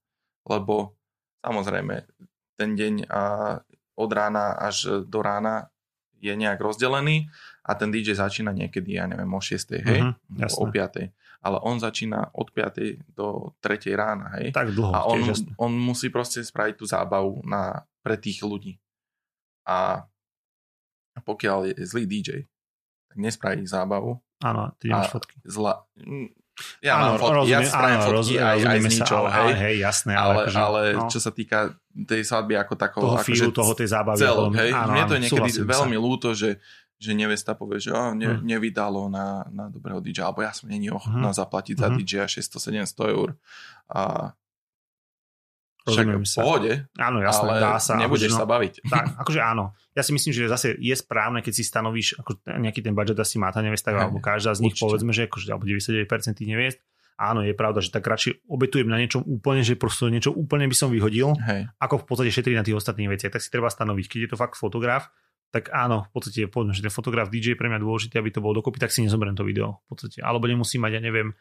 [0.51, 0.99] Lebo
[1.43, 1.95] samozrejme,
[2.63, 2.95] ten deň
[3.99, 5.67] od rána až do rána
[6.23, 7.27] je nejak rozdelený
[7.67, 9.83] a ten DJ začína niekedy, ja neviem, o 6.
[9.83, 11.11] hej, uh-huh, o 5.
[11.43, 13.19] Ale on začína od 5.
[13.19, 13.99] do 3.
[13.99, 14.55] rána, hej.
[14.55, 14.95] Tak dlho.
[14.95, 15.27] A on,
[15.59, 18.79] on musí proste spraviť tú zábavu na, pre tých ľudí.
[19.67, 20.07] A
[21.27, 22.47] pokiaľ je zlý DJ,
[23.11, 24.23] tak nespraví zábavu.
[24.47, 25.43] Áno, ty máš fotky.
[25.43, 25.83] Zla,
[26.85, 29.53] ja áno, mám fotky, rozumiem, ja spravím áno, fotky roz, aj, aj z ničoho, hej.
[29.57, 30.13] Hej, jasné.
[30.13, 31.09] Ale, ale, akože, ale no.
[31.09, 31.59] čo sa týka
[31.93, 33.03] tej svadby ako takého...
[33.03, 34.21] Toho akože, toho tej zábavy.
[34.21, 34.71] Celok, hej.
[34.77, 36.03] Áno, Mne to je niekedy veľmi sa.
[36.05, 36.51] ľúto, že,
[37.01, 38.45] že nevesta povie, že oh, ne, hmm.
[38.45, 41.41] nevydalo na, na dobrého DJ, alebo ja som není ochotná hmm.
[41.41, 41.83] zaplatiť hmm.
[41.83, 42.13] za DJ
[42.85, 43.29] 600-700 eur.
[43.89, 44.33] A
[45.83, 48.75] však v pohode, áno, jasné, ale dá sa, nebudeš akože, sa baviť.
[48.87, 49.65] Tak, akože áno.
[49.93, 53.37] Ja si myslím, že zase je správne, keď si stanovíš, ako nejaký ten budget asi
[53.43, 54.85] má tá alebo každá z nich, Určite.
[54.87, 56.79] povedzme, že akože, alebo 99% tých neviest,
[57.19, 60.77] áno, je pravda, že tak radšej obetujem na niečom úplne, že proste niečo úplne by
[60.77, 61.71] som vyhodil, Hej.
[61.79, 63.33] ako v podstate šetriť na tých ostatných veciach.
[63.35, 65.13] Tak si treba stanoviť, keď je to fakt fotograf,
[65.53, 68.41] tak áno, v podstate povedzme, že ten fotograf DJ je pre mňa dôležité, aby to
[68.41, 69.85] bolo dokopy, tak si nezoberiem to video.
[69.85, 70.25] V podstate.
[70.25, 71.37] Alebo nemusí mať, ja neviem,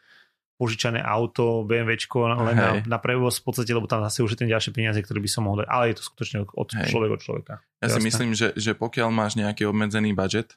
[0.60, 4.50] požičané auto, BMWčko len na, na prevoz v podstate, lebo tam zase už je ten
[4.50, 5.68] ďalšie peniaze, ktoré by som mohol dať.
[5.68, 6.86] Ale je to skutočne od Hej.
[6.86, 7.54] človeka od človeka.
[7.82, 7.96] Ja Jasné.
[7.98, 10.54] si myslím, že, že pokiaľ máš nejaký obmedzený budget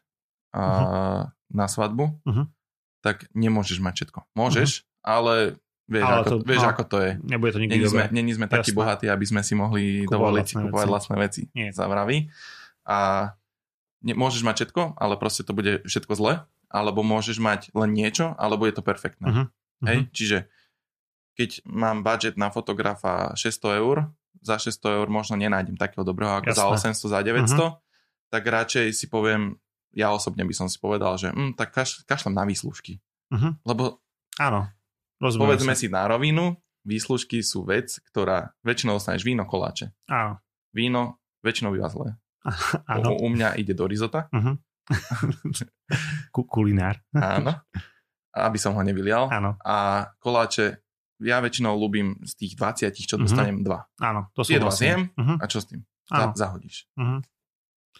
[0.53, 1.23] a, uh-huh.
[1.49, 2.45] na svadbu, uh-huh.
[3.01, 4.19] tak nemôžeš mať všetko.
[4.37, 5.09] Môžeš, uh-huh.
[5.09, 5.33] ale
[5.89, 7.11] vieš, ale ako, to, vieš no, ako to je.
[7.25, 10.45] Nebude to nikdy není sme, není sme takí bohatí, aby sme si mohli Kupovať dovoliť
[10.45, 10.93] vlastné kupovať veci.
[10.93, 11.41] vlastné veci.
[11.57, 11.67] Nie.
[11.73, 12.17] Zavraví.
[12.85, 12.97] A
[14.05, 16.33] ne, môžeš mať všetko, ale proste to bude všetko zle.
[16.69, 19.25] Alebo môžeš mať len niečo, alebo je to perfektné.
[19.25, 19.45] Uh-huh.
[19.83, 19.97] Hej?
[20.05, 20.11] Uh-huh.
[20.15, 20.37] Čiže
[21.35, 23.97] keď mám budget na fotografa 600 eur,
[24.39, 26.93] za 600 eur možno nenájdem takého dobrého ako Jasné.
[26.93, 27.71] za 800, za 900, uh-huh.
[28.31, 29.59] tak radšej si poviem,
[29.95, 33.01] ja osobne by som si povedal, že hm, tak kaš, kašlem na výslužky.
[33.31, 33.57] Uh-huh.
[33.67, 33.99] Lebo
[34.39, 34.67] Áno,
[35.19, 35.79] povedzme sa.
[35.79, 39.91] si na rovinu, výslužky sú vec, ktorá väčšinou dostaneš víno, koláče.
[40.11, 40.39] Áno.
[40.75, 42.19] Víno väčšinou býva zlé.
[42.91, 43.17] Áno.
[43.17, 44.27] U, u mňa ide do rizota.
[44.85, 46.45] Uh-huh.
[46.45, 47.01] Kulinár.
[47.17, 47.57] Áno.
[48.35, 49.31] Aby som ho nevylial.
[49.31, 49.55] Áno.
[49.63, 50.83] A koláče
[51.23, 53.21] ja väčšinou ľúbim z tých 20, čo mhm.
[53.23, 53.67] dostanem uh-huh.
[53.67, 53.79] dva.
[54.03, 55.39] Áno, to sú Tie dva zjem uh-huh.
[55.39, 55.81] a čo s tým?
[56.05, 56.91] Za, zahodíš.
[56.99, 57.23] Uh-huh.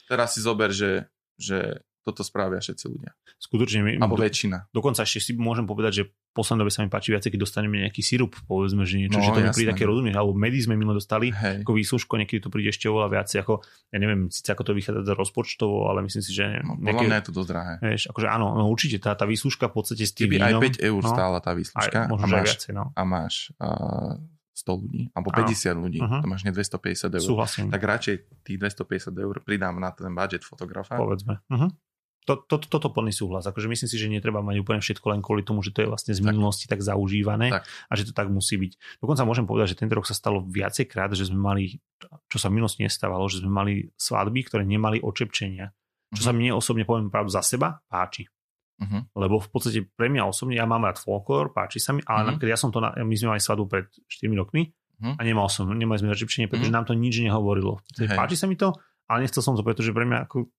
[0.06, 1.08] Teraz si zober, že,
[1.39, 3.12] že toto spravia všetci ľudia.
[3.41, 3.82] Skutočne.
[3.82, 4.70] My, Alebo do, väčšina.
[4.70, 7.82] Dokonca ešte si môžem povedať, že v poslednej dobe sa mi páči viacej, keď dostaneme
[7.82, 10.78] nejaký sirup, povedzme, že niečo, no, že to mi príde také rozumieš, alebo medy sme
[10.78, 11.65] milo dostali, Hej.
[11.65, 13.54] ako výslužko, niekedy to príde ešte oveľa viacej, ako,
[13.89, 16.62] ja neviem, síce ako to vychádza rozpočtovo, ale myslím si, že...
[16.62, 17.74] No, nejaké, mňa je to dosť drahé.
[17.82, 20.89] Vieš, akože áno, no, určite, tá, tá výslužka v podstate s tým vínom, aj 5
[20.91, 22.86] eur no, stála tá výslužka aj, a máš, viacej, no.
[22.94, 24.20] a máš uh,
[24.56, 25.80] 100 ľudí, alebo 50 Áno.
[25.84, 26.22] ľudí, uh-huh.
[26.24, 27.28] to máš ne 250 eur.
[27.28, 27.65] Súhlasím.
[27.72, 30.96] Tak radšej tých 250 eur pridám na ten budget fotografa.
[30.96, 31.44] Povedzme.
[31.48, 31.72] Uh-huh
[32.25, 33.45] to, to, to, toto plný súhlas.
[33.45, 36.11] Akože myslím si, že netreba mať úplne všetko len kvôli tomu, že to je vlastne
[36.17, 37.69] z minulosti tak, tak zaužívané tak.
[37.69, 38.99] a že to tak musí byť.
[38.99, 41.77] Dokonca môžem povedať, že tento rok sa stalo viacejkrát, že sme mali,
[42.27, 45.69] čo sa v minulosti nestávalo, že sme mali svadby, ktoré nemali očepčenia.
[46.17, 46.25] Čo uh-huh.
[46.25, 48.25] sa mne osobne, poviem pravdu za seba, páči.
[48.75, 49.05] Uh-huh.
[49.15, 52.27] Lebo v podstate pre mňa osobne, ja mám rád folklór, páči sa mi, ale uh-huh.
[52.33, 55.13] napríklad ja som to, na, my sme mali svadbu pred 4 rokmi uh-huh.
[55.15, 56.83] a nemal som, nemali sme očepčenie, pretože uh-huh.
[56.83, 57.85] nám to nič nehovorilo.
[57.95, 58.17] Hey.
[58.17, 58.73] Páči sa mi to,
[59.05, 60.49] ale nechcel som to, pretože pre mňa ako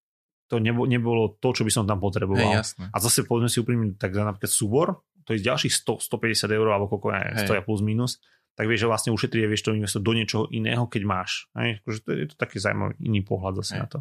[0.46, 2.62] to nebolo, nebolo to, čo by som tam potreboval.
[2.62, 6.66] Hey, a zase povedzme si úprimne, tak napríklad súbor, to je ďalších 100, 150 eur,
[6.70, 7.42] alebo koľko je, hey.
[7.42, 8.22] stoja plus minus,
[8.54, 11.50] tak vieš, že vlastne ušetrí a vieš to investovať do niečoho iného, keď máš.
[11.58, 11.82] Hej?
[11.82, 13.82] Akože to je, to taký zaujímavý iný pohľad zase hey.
[13.82, 13.98] na to.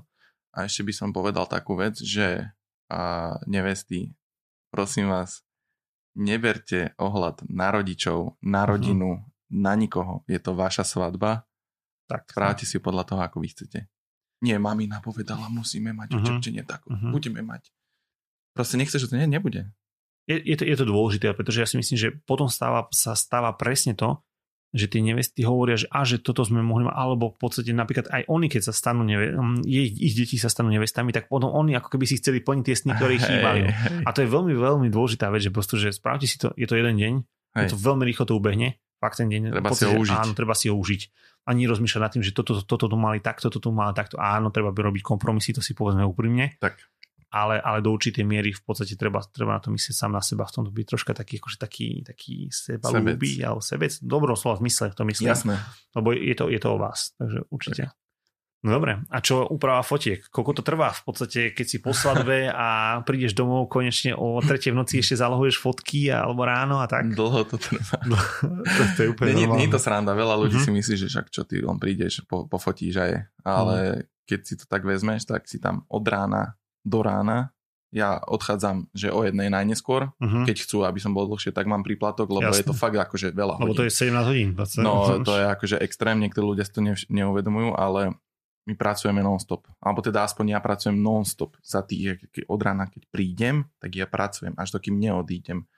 [0.55, 2.55] A ešte by som povedal takú vec, že
[2.85, 4.13] a nevesty,
[4.69, 5.41] prosím vás,
[6.13, 8.69] neberte ohľad na rodičov, na mhm.
[8.69, 9.25] rodinu, uh-huh.
[9.49, 10.21] na nikoho.
[10.29, 11.49] Je to vaša svadba.
[12.05, 13.89] Tak, Správte si podľa toho, ako vy chcete
[14.43, 16.21] nie, mamina povedala, musíme mať uh-huh.
[16.23, 17.11] učepčenie tak, uh-huh.
[17.11, 17.71] budeme mať.
[18.55, 19.71] Proste nechceš, že to nie, nebude.
[20.25, 23.53] Je, je, to, je to dôležité, pretože ja si myslím, že potom stáva, sa stáva
[23.53, 24.25] presne to,
[24.75, 28.11] že tie nevesty hovoria, že, a, že toto sme mohli mať, alebo v podstate napríklad
[28.11, 31.47] aj oni, keď sa stanú neve, mm, ich, ich deti sa stanú nevestami, tak potom
[31.47, 33.71] oni ako keby si chceli plniť tie sny, ktoré ich chýbali.
[34.03, 36.75] A to je veľmi, veľmi dôležitá vec, že proste, že spravte si to, je to
[36.75, 37.13] jeden deň,
[37.55, 37.71] hey.
[37.71, 39.55] je to veľmi rýchlo to ubehne, fakt ten deň.
[39.55, 40.17] Treba podstate, si ho užiť.
[40.17, 41.01] Áno, treba si ho užiť
[41.45, 44.17] ani rozmýšľať nad tým, že toto, toto tu mali takto, toto tu mali takto.
[44.17, 46.57] Áno, treba by robiť kompromisy, to si povedzme úprimne.
[46.57, 46.81] Tak.
[47.35, 50.47] Ale, ale do určitej miery v podstate treba, treba na to myslieť sám na seba,
[50.47, 53.91] v tomto byť troška taký, akože taký, taký seba ľúbi, alebo sebec.
[53.99, 55.35] Dobro slova v mysle to myslím.
[55.35, 55.59] Jasné.
[55.93, 57.91] Lebo je to, je to o vás, takže určite.
[57.91, 58.04] Tak.
[58.65, 60.25] No dobre, a čo úprava fotiek?
[60.33, 64.73] Koľko to trvá v podstate, keď si po svadbe a prídeš domov konečne o tretie
[64.73, 67.13] v noci ešte zalohuješ fotky alebo ráno a tak?
[67.13, 68.01] Dlho to trvá.
[68.75, 70.65] to, to je úplne nie, nie, je to sranda, veľa ľudí uh-huh.
[70.65, 73.13] si myslí, že však čo ty len prídeš, po, pofotíš aj,
[73.45, 74.25] ale uh-huh.
[74.25, 77.53] keď si to tak vezmeš, tak si tam od rána do rána
[77.95, 80.43] ja odchádzam, že o jednej najneskôr, uh-huh.
[80.43, 82.59] keď chcú, aby som bol dlhšie, tak mám príplatok, lebo Jasne.
[82.59, 83.71] je to fakt akože veľa hodín.
[83.71, 84.49] Lebo to je 17 hodín.
[84.51, 84.83] 20.
[84.83, 88.19] No, to je akože extrém, niektorí ľudia si to neuvedomujú, ale
[88.65, 89.69] my pracujeme non-stop.
[89.77, 91.61] Alebo teda aspoň ja pracujem non-stop.
[91.61, 92.17] Za tých,
[92.49, 95.69] od rána, keď prídem, tak ja pracujem, až dokým neodídem.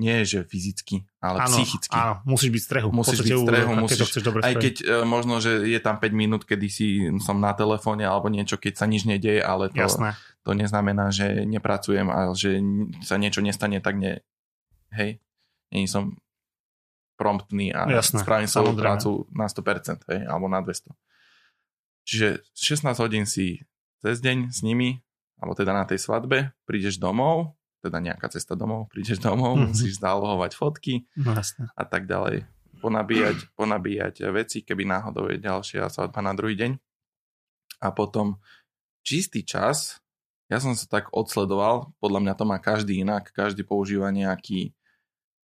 [0.00, 1.92] Nie, že fyzicky, ale áno, psychicky.
[1.92, 2.88] Áno, musíš byť strehu.
[2.88, 4.00] Musíš byť strehu, musíš,
[4.40, 8.32] aj keď uh, možno, že je tam 5 minút, kedy si som na telefóne alebo
[8.32, 10.16] niečo, keď sa nič nedieje, ale to, Jasné.
[10.48, 12.56] to neznamená, že nepracujem a že
[13.04, 14.24] sa niečo nestane, tak ne,
[14.96, 15.20] hej,
[15.76, 16.16] nie som
[17.20, 20.88] promptný a Jasné, spravím svoju prácu na 100%, hej, alebo na 200.
[22.02, 23.62] Čiže 16 hodín si
[24.02, 24.98] cez deň s nimi,
[25.38, 29.70] alebo teda na tej svadbe, prídeš domov, teda nejaká cesta domov, prídeš domov, mm-hmm.
[29.74, 31.34] musíš zálohovať fotky no,
[31.74, 32.46] a tak ďalej.
[32.82, 36.72] Ponabíjať, ponabíjať veci, keby náhodou je ďalšia svadba na druhý deň.
[37.82, 38.38] A potom
[39.02, 40.02] čistý čas,
[40.46, 44.74] ja som sa tak odsledoval, podľa mňa to má každý inak, každý používa nejaký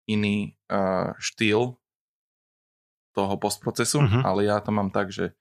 [0.07, 1.75] iný uh, štýl
[3.15, 4.23] toho postprocesu, uh-huh.
[4.27, 5.31] ale ja to mám tak, že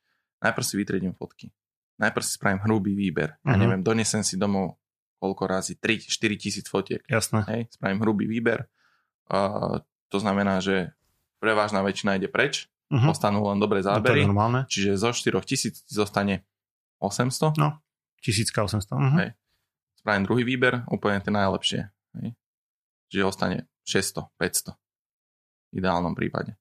[0.43, 1.53] najprv si vytriedím fotky.
[2.01, 3.39] Najprv si spravím hrubý výber.
[3.39, 3.55] Uh-huh.
[3.55, 3.63] Ja mhm.
[3.63, 4.79] neviem, donesem si domov
[5.25, 7.01] koľko razy, 3-4 tisíc fotiek.
[7.09, 7.49] Jasné.
[7.49, 8.69] Hej, spravím hrubý výber.
[9.25, 9.81] Uh,
[10.13, 10.93] to znamená, že
[11.41, 13.09] prevážna väčšina ide preč, uh-huh.
[13.09, 14.21] ostanú len dobré zábery.
[14.21, 14.29] To je
[14.69, 16.45] Čiže zo 4 tisíc zostane
[17.01, 17.57] 800.
[17.57, 17.81] No,
[18.21, 18.93] 1800.
[18.93, 19.17] Uh-huh.
[19.25, 19.33] Hej.
[19.97, 21.81] Spravím druhý výber, úplne tie najlepšie.
[22.21, 22.37] Hej.
[23.09, 23.57] Čiže ostane
[23.89, 24.77] 600, 500
[25.73, 26.53] v ideálnom prípade.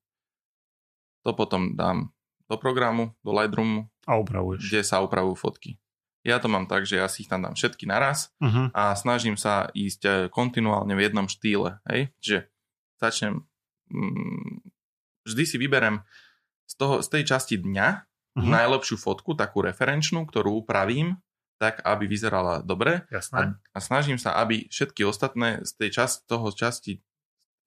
[1.28, 2.16] To potom dám
[2.54, 3.90] do programu, do Lightroomu.
[4.06, 4.70] A upravuješ.
[4.70, 5.82] Kde sa upravujú fotky.
[6.24, 8.72] Ja to mám tak, že ja si ich tam dám všetky naraz uh-huh.
[8.72, 11.84] a snažím sa ísť eh, kontinuálne v jednom štýle.
[11.92, 12.16] Hej?
[12.24, 12.40] Čiže
[13.02, 13.44] začnem...
[13.92, 14.64] Mm,
[15.28, 16.00] vždy si vyberem
[16.64, 17.88] z, toho, z tej časti dňa
[18.40, 18.40] uh-huh.
[18.48, 21.20] najlepšiu fotku, takú referenčnú, ktorú upravím
[21.60, 23.04] tak, aby vyzerala dobre.
[23.12, 23.60] Jasné.
[23.60, 27.04] A, a snažím sa, aby všetky ostatné z tej časti, toho časti,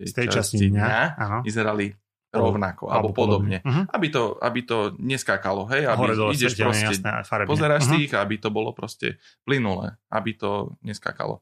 [0.00, 1.04] z tej časti, časti dňa, dňa
[1.44, 1.92] vyzerali
[2.38, 3.58] rovnako, alebo, alebo podobne.
[3.60, 3.84] podobne.
[3.84, 3.84] Uh-huh.
[3.92, 7.94] Aby, to, aby to neskákalo, hej, aby Hore, dole, ideš proste, jasné, pozeráš uh-huh.
[7.96, 9.16] tých, aby to bolo proste
[9.48, 11.40] plynulé, aby to neskákalo.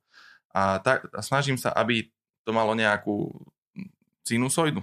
[0.55, 2.09] A, tak, a snažím sa, aby
[2.47, 3.33] to malo nejakú
[4.23, 4.81] sinusoidu,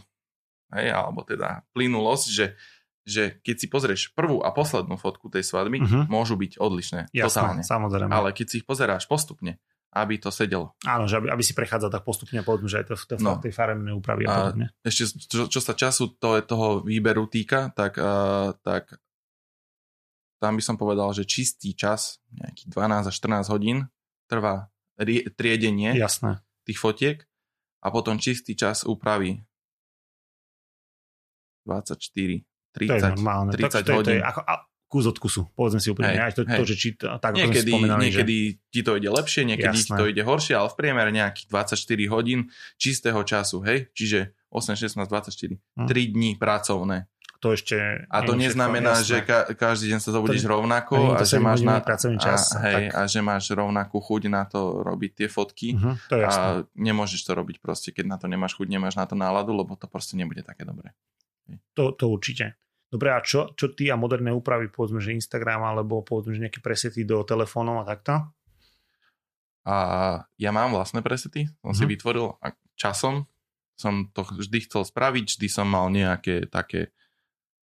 [0.75, 2.45] hej, alebo teda plynulosť, že,
[3.07, 6.03] že keď si pozrieš prvú a poslednú fotku tej svadby, uh-huh.
[6.11, 7.63] môžu byť odlišné, Jasné, totálne.
[7.65, 8.11] samozrejme.
[8.11, 9.57] Ale keď si ich pozeráš postupne,
[9.91, 10.71] aby to sedelo.
[10.87, 13.35] Áno, že aby, aby si prechádzal tak postupne, povedzme, že aj to v, no.
[13.43, 14.67] tej farebnej úpravy a, a podobne.
[14.87, 18.87] Ešte, čo, čo sa času to, toho výberu týka, tak, uh, tak
[20.39, 23.77] tam by som povedal, že čistý čas, nejakých 12 až 14 hodín,
[24.31, 26.39] trvá rie, triedenie Jasné.
[26.63, 27.17] tých fotiek
[27.83, 29.43] a potom čistý čas úpravy
[31.67, 31.99] 24,
[32.73, 33.51] 30, to je normálne.
[33.53, 34.07] 30 to, to, hodín.
[34.07, 34.41] To je, ako,
[34.91, 36.11] kus od kusu, povedzme si úplne.
[36.11, 36.59] Hej, aj to, hej.
[36.59, 38.69] to, že či, tak niekedy, niekedy že...
[38.75, 39.87] ti to ide lepšie, niekedy Jasné.
[39.87, 43.87] ti to ide horšie, ale v priemere nejakých 24 hodín čistého času, hej?
[43.95, 45.55] Čiže 8, 16, 24.
[45.55, 45.87] Hm.
[45.87, 47.07] 3 dní pracovné.
[47.41, 48.05] To ešte...
[48.05, 49.07] A to neznamená, jasné.
[49.09, 51.81] že ka- každý deň sa zobudíš to, rovnako a že máš na,
[52.21, 52.53] čas.
[52.53, 55.73] A, hej, a že máš rovnakú chuť na to robiť tie fotky.
[55.73, 59.09] Uh-huh, to je a nemôžeš to robiť proste, keď na to nemáš chuť, nemáš na
[59.09, 60.93] to náladu, lebo to proste nebude také dobré.
[61.73, 62.61] To, to určite.
[62.91, 66.59] Dobre, a čo, čo ty a moderné úpravy, povedzme, že Instagram alebo povedzme, že nejaké
[66.59, 68.19] presety do telefónov a takto?
[69.63, 69.75] A
[70.35, 71.79] ja mám vlastné presety, som mm-hmm.
[71.79, 71.91] si mhm.
[71.95, 73.31] vytvoril a časom
[73.79, 76.93] som to vždy chcel spraviť, vždy som mal nejaké také,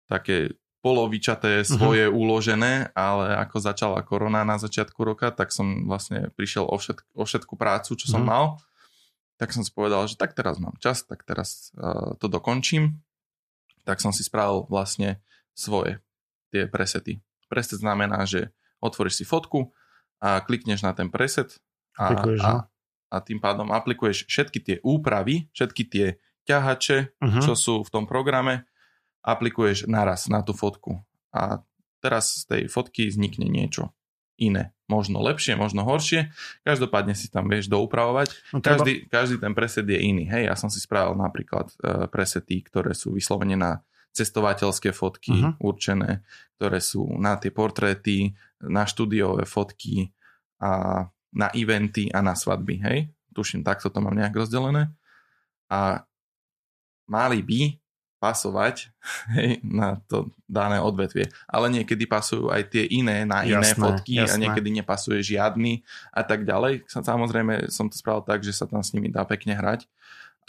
[0.10, 1.68] také polovičaté mhm.
[1.70, 2.18] svoje mm-hmm.
[2.18, 7.24] uložené, ale ako začala korona na začiatku roka, tak som vlastne prišiel o, všetk, o
[7.30, 8.58] všetku prácu, čo som mm-hmm.
[8.58, 8.58] mal.
[9.38, 13.02] Tak som si povedal, že tak teraz mám čas, tak teraz uh, to dokončím
[13.84, 15.22] tak som si spravil vlastne
[15.52, 16.00] svoje
[16.52, 17.24] tie presety.
[17.48, 19.72] Preset znamená, že otvoríš si fotku
[20.22, 21.60] a klikneš na ten preset
[21.98, 22.52] a, a,
[23.12, 26.08] a tým pádom aplikuješ všetky tie úpravy, všetky tie
[26.48, 27.44] ťahače, uh-huh.
[27.44, 28.66] čo sú v tom programe,
[29.22, 30.98] aplikuješ naraz na tú fotku.
[31.30, 31.62] A
[32.02, 33.94] teraz z tej fotky vznikne niečo
[34.42, 34.74] iné.
[34.92, 36.36] Možno lepšie, možno horšie.
[36.68, 38.36] Každopádne si tam vieš doupravovať.
[38.52, 38.84] No, treba...
[38.84, 40.28] každý, každý ten preset je iný.
[40.28, 43.80] Hej, ja som si spravil napríklad uh, presety, ktoré sú vyslovene na
[44.12, 45.56] cestovateľské fotky uh-huh.
[45.64, 46.28] určené,
[46.60, 50.12] ktoré sú na tie portréty, na štúdiové fotky
[50.60, 52.84] a na eventy a na svadby.
[52.84, 53.00] Hej,
[53.32, 54.92] tuším, takto to mám nejak rozdelené.
[55.72, 56.04] A
[57.08, 57.81] mali by
[58.22, 58.94] pasovať
[59.36, 61.34] hej, na to dané odvetvie.
[61.50, 64.38] Ale niekedy pasujú aj tie iné na iné jasné, fotky jasné.
[64.38, 65.82] a niekedy nepasuje žiadny
[66.14, 66.86] a tak ďalej.
[66.86, 69.90] Samozrejme som to spravil tak, že sa tam s nimi dá pekne hrať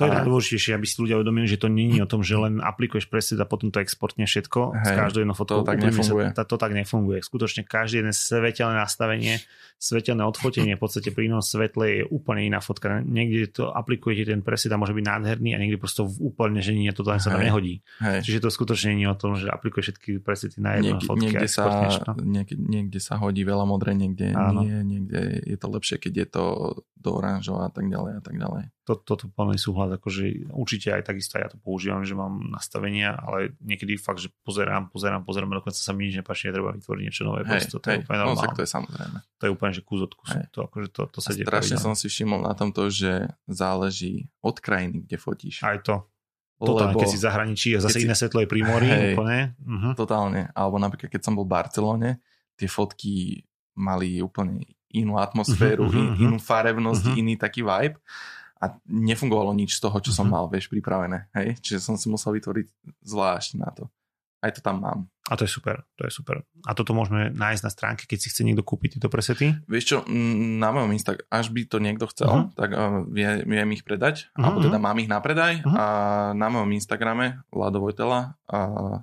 [0.03, 2.59] to je najdôležitejšie, aby si ľudia uvedomili, že to nie je o tom, že len
[2.59, 5.63] aplikuješ preset a potom to exportne všetko Hej, z každou jednou fotkou.
[5.63, 6.27] To tak nefunguje.
[6.35, 7.19] Sa, to, to tak nefunguje.
[7.23, 9.39] Skutočne každé jedné svetelné nastavenie,
[9.79, 12.99] svetelné odfotenie, v podstate prínos svetle je úplne iná fotka.
[13.01, 16.91] Niekde to aplikujete ten preset a môže byť nádherný a niekde prosto úplne, že nie,
[16.91, 17.87] to sa tam nehodí.
[18.03, 18.27] Hej.
[18.27, 21.31] Čiže to skutočne nie je o tom, že aplikuješ všetky presety na jednu fotke.
[21.31, 21.65] Niekde sa,
[22.19, 24.67] niekde, niekde sa hodí veľa modré, niekde Áno.
[24.67, 26.45] nie, niekde je to lepšie, keď je to
[27.03, 28.71] do oranžova a tak ďalej a tak ďalej.
[28.87, 33.59] Toto to, plný súhlas, akože určite aj takisto ja to používam, že mám nastavenia, ale
[33.59, 37.43] niekedy fakt, že pozerám, pozerám, pozerám, dokonca sa mi nič nepáči, netreba vytvoriť niečo nové.
[37.47, 39.19] Hej, to, to hej, je úplne no, tak to je samozrejme.
[39.19, 40.39] To je úplne, že kus od kusu.
[40.39, 40.47] Hej.
[40.55, 41.47] To, akože to, to sa deje.
[41.47, 45.67] Strašne som si všimol na tomto, že záleží od krajiny, kde fotíš.
[45.67, 46.07] Aj to.
[46.63, 48.07] Totálne, keď si zahraničí a zase si...
[48.07, 49.59] iné svetlo je pri mori, hej, úplne.
[49.59, 49.99] Uh-huh.
[49.99, 50.47] Totálne.
[50.55, 52.11] Alebo napríklad, keď som bol v Barcelone,
[52.55, 53.43] tie fotky
[53.75, 54.63] mali úplne
[54.93, 57.21] inú atmosféru, uh-huh, in, inú farebnosť, uh-huh.
[57.21, 57.97] iný taký vibe
[58.63, 60.47] a nefungovalo nič z toho, čo som uh-huh.
[60.47, 61.33] mal, vieš, pripravené.
[61.35, 61.59] Hej?
[61.65, 62.67] Čiže som si musel vytvoriť
[63.03, 63.91] zvlášť na to.
[64.43, 65.01] Aj to tam mám.
[65.31, 66.43] A to je super, to je super.
[66.67, 69.55] A toto môžeme nájsť na stránke, keď si chce niekto kúpiť tieto presety?
[69.71, 69.97] Vieš čo,
[70.59, 72.55] na mojom Instagram, až by to niekto chcel, uh-huh.
[72.59, 74.43] tak uh, vie, viem ich predať, uh-huh.
[74.43, 75.79] alebo teda mám ich na predaj uh-huh.
[75.79, 75.85] a
[76.35, 78.99] na mojom Instagrame Lado Vojtela uh,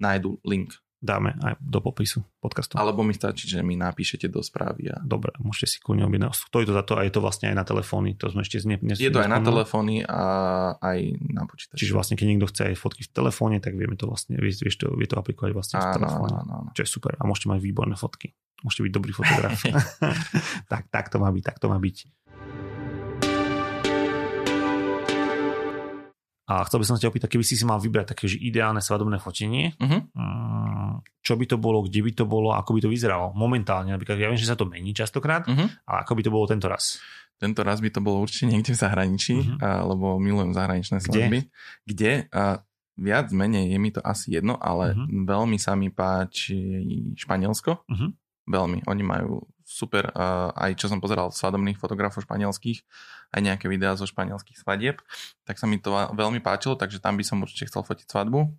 [0.00, 2.76] nájdu link dáme aj do popisu podcastu.
[2.76, 4.92] Alebo mi stačí, že mi napíšete do správy.
[4.92, 5.00] A...
[5.00, 6.36] Dobre, môžete si kľudne objednať.
[6.36, 8.20] Stojí to za to a je to vlastne aj na telefóny.
[8.20, 10.20] To sme ešte zne, dnes, Je to aj na telefóny a
[10.76, 10.98] aj
[11.32, 11.80] na počítači.
[11.80, 14.76] Čiže vlastne, keď niekto chce aj fotky v telefóne, tak vieme to vlastne, vieš, vieš
[14.84, 16.36] to, vie to aplikovať vlastne áno, v telefóne.
[16.36, 16.70] Áno, áno.
[16.76, 17.16] Čo je super.
[17.16, 18.36] A môžete mať výborné fotky.
[18.60, 19.56] Môžete byť dobrý fotograf.
[20.72, 21.96] tak, tak to má byť, tak to má byť.
[26.50, 28.82] A chcel by som sa ťa opýtať, keby si si mal vybrať také že ideálne
[28.82, 30.02] svadobné fotenie, uh-huh.
[31.22, 33.94] čo by to bolo, kde by to bolo, ako by to vyzeralo momentálne.
[33.94, 35.70] Napríklad, ja viem, že sa to mení častokrát, uh-huh.
[35.86, 36.98] ale ako by to bolo tento raz?
[37.38, 39.94] Tento raz by to bolo určite niekde v zahraničí, uh-huh.
[39.94, 41.46] lebo milujem zahraničné svadby.
[41.86, 41.86] Kde?
[41.86, 42.12] Kde?
[42.34, 42.66] A
[42.98, 45.06] viac menej je mi to asi jedno, ale uh-huh.
[45.06, 46.58] veľmi sa mi páči
[47.14, 47.86] Španielsko.
[47.86, 48.10] Uh-huh.
[48.50, 48.82] Veľmi.
[48.90, 50.10] Oni majú super,
[50.58, 52.82] aj čo som pozeral svadobných fotografov španielských,
[53.30, 54.98] aj nejaké videá zo španielských svadieb,
[55.46, 58.50] tak sa mi to veľmi páčilo, takže tam by som určite chcel fotiť svadbu.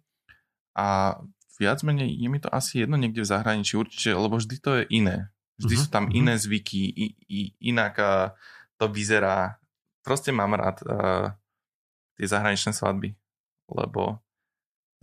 [0.80, 1.20] A
[1.60, 4.84] viac menej je mi to asi jedno niekde v zahraničí určite, lebo vždy to je
[4.88, 5.28] iné.
[5.60, 6.16] Vždy uh-huh, sú tam uh-huh.
[6.16, 8.32] iné zvyky, i, i, inak uh,
[8.80, 9.60] to vyzerá.
[10.02, 11.36] Proste mám rád uh,
[12.16, 13.14] tie zahraničné svadby,
[13.68, 14.24] lebo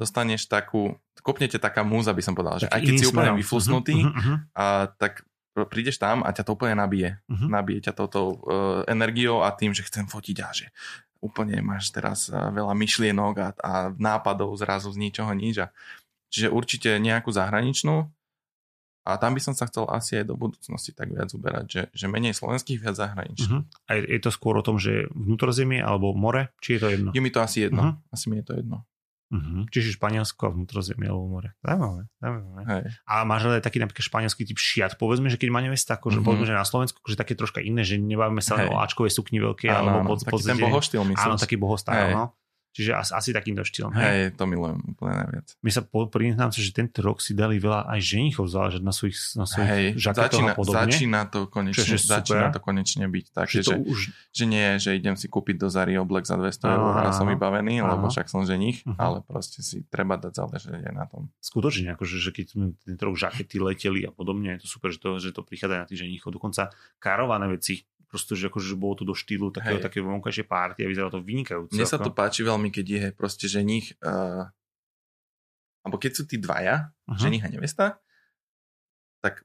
[0.00, 4.16] dostaneš takú, kopnete taká múza, by som povedal, že aj keď si úplne vyflusnutý, uh-huh,
[4.16, 4.36] uh-huh.
[4.56, 5.27] A, tak
[5.66, 7.18] prídeš tam a ťa to úplne nabije.
[7.26, 7.48] Uh-huh.
[7.48, 10.70] Nabije ťa touto uh, energiou a tým, že chcem fotiť a že
[11.18, 15.64] úplne máš teraz uh, veľa myšlienok a, a nápadov zrazu z ničoho nič.
[15.64, 15.72] A,
[16.28, 18.06] čiže určite nejakú zahraničnú
[19.08, 22.06] a tam by som sa chcel asi aj do budúcnosti tak viac uberať, že, že
[22.12, 23.64] menej slovenských, viac zahraničných.
[23.64, 23.88] Uh-huh.
[23.88, 27.10] A je to skôr o tom, že vnútrozemie alebo more, či je to jedno?
[27.16, 27.82] Je mi to asi jedno.
[27.96, 28.12] Uh-huh.
[28.12, 28.84] Asi mi je to jedno.
[29.28, 29.68] Uh-huh.
[29.68, 31.52] Čiže Španielsko a vnútrozemie alebo more.
[31.60, 32.60] Zaujímavé, zaujímavé.
[32.64, 32.82] Hej.
[33.04, 36.26] A máš ale taký napríklad španielský typ šiat, povedzme, že keď má nevesta, akože uh-huh.
[36.26, 38.72] povedzme, že na Slovensku, že také troška iné, že nebavíme sa Hej.
[38.72, 41.28] o Ačkovej sukni veľké, áno, alebo pod, taký ten bohoštýl, myslím.
[41.28, 42.32] Áno, taký bohostál, no.
[42.78, 43.90] Čiže asi, asi takýmto štýlom.
[43.90, 45.46] Hej, hej to milujem úplne najviac.
[45.66, 49.18] My sa priznám sa, že tento rok si dali veľa aj ženichov záležať na svojich,
[49.34, 50.86] na svojich hej, začína, a podobne.
[50.86, 53.98] Začína to konečne, začína to konečne byť také, že, už...
[54.30, 57.82] že nie, že idem si kúpiť do Zary oblek za 200 eur a som vybavený,
[57.82, 57.98] aha.
[57.98, 58.94] lebo však som ženich, uh-huh.
[58.94, 61.34] ale proste si treba dať záležať aj na tom.
[61.42, 62.46] Skutočne, akože, že keď
[62.86, 65.86] tento rok žakety leteli a podobne, je to super, že to, že to prichádza na
[65.90, 66.30] tých ženichov.
[66.30, 66.70] Dokonca
[67.02, 71.20] karované veci proste, že akože bolo to do štýlu takého, také vonkajšie párty a vyzeralo
[71.20, 71.76] to vynikajúco.
[71.76, 74.48] Mne sa to páči veľmi, keď je proste ženich, uh,
[75.84, 77.20] alebo keď sú tí dvaja, uh-huh.
[77.20, 78.00] ženich a nevesta,
[79.20, 79.44] tak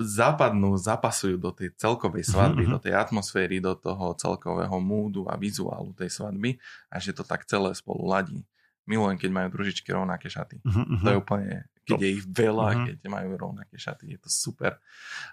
[0.00, 2.74] zapadnú, zapasujú do tej celkovej svadby, uh-huh.
[2.78, 6.56] do tej atmosféry, do toho celkového múdu a vizuálu tej svadby
[6.88, 8.42] a že to tak celé spolu ladí.
[8.88, 10.58] Milujem, keď majú družičky rovnaké šaty.
[10.66, 10.98] Uh-huh.
[11.04, 12.84] To je úplne keď je ich veľa, uh-huh.
[12.86, 14.78] keď majú rovnaké šaty, je to super.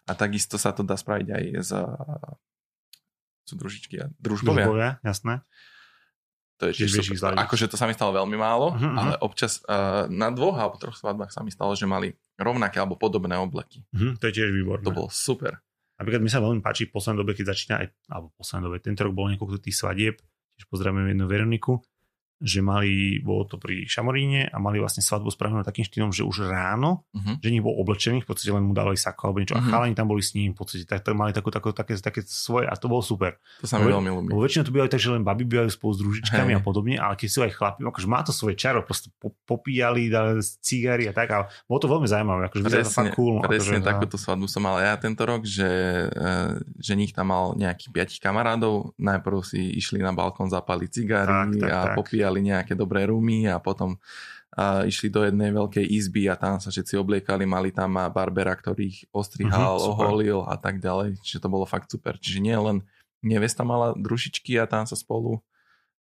[0.07, 1.81] A takisto sa to dá spraviť aj za
[3.47, 4.65] sú družičky a družbovia.
[4.65, 5.45] Družbovia, jasné.
[6.57, 7.37] To je tiež super.
[7.37, 8.93] Akože to sa mi stalo veľmi málo, uh-huh.
[8.97, 12.97] ale občas uh, na dvoch alebo troch svadbách sa mi stalo, že mali rovnaké alebo
[12.97, 13.85] podobné obleky.
[13.93, 14.83] Uh-huh, to je tiež výborné.
[14.83, 15.61] To bolo super.
[15.97, 18.77] Napríklad mi sa veľmi páči v poslednej dobe, keď začína aj, alebo v poslednej dobe,
[18.81, 20.15] tento rok bol niekoľko tých svadieb,
[20.57, 21.81] tiež pozdravím jednu Veroniku,
[22.37, 26.45] že mali, bolo to pri Šamoríne a mali vlastne svadbu spravenú takým štýlom, že už
[26.45, 27.41] ráno, uh-huh.
[27.41, 29.65] že nich bol oblečený, v podstate len mu dali sako alebo niečo uh-huh.
[29.65, 29.73] a mhm.
[29.73, 32.69] chalani tam boli s ním, v podstate tak, tak mali takú, takú, také, také svoje
[32.69, 33.41] a to bolo super.
[33.61, 34.29] To sa mi veľmi ľúbi.
[34.37, 36.57] väčšinou to bývajú tak, že len baby bývajú spolu s družičkami hey.
[36.57, 40.13] a podobne, ale keď sú aj chlapi, akože má to svoje čaro, proste po, popíjali,
[40.13, 43.41] dali cigary a tak, ale bolo to veľmi zaujímavé, akože presne, to fakt cool.
[43.41, 45.69] Presne akože, takúto svadbu som mal ja tento rok, že,
[46.13, 51.33] eh, že nich tam mal nejakých piatich kamarádov, najprv si išli na balkón zapaliť cigary
[51.33, 51.95] tak, tak, a tak.
[51.97, 53.95] popíjali nejaké dobré rumy a potom
[54.57, 58.89] a išli do jednej veľkej izby a tam sa všetci obliekali, mali tam barbera, ktorý
[58.89, 61.21] ich ostrihal, uh-huh, oholil a tak ďalej.
[61.21, 62.17] Čiže to bolo fakt super.
[62.17, 62.81] Čiže nie len
[63.21, 65.45] nevesta mala družičky a tam sa spolu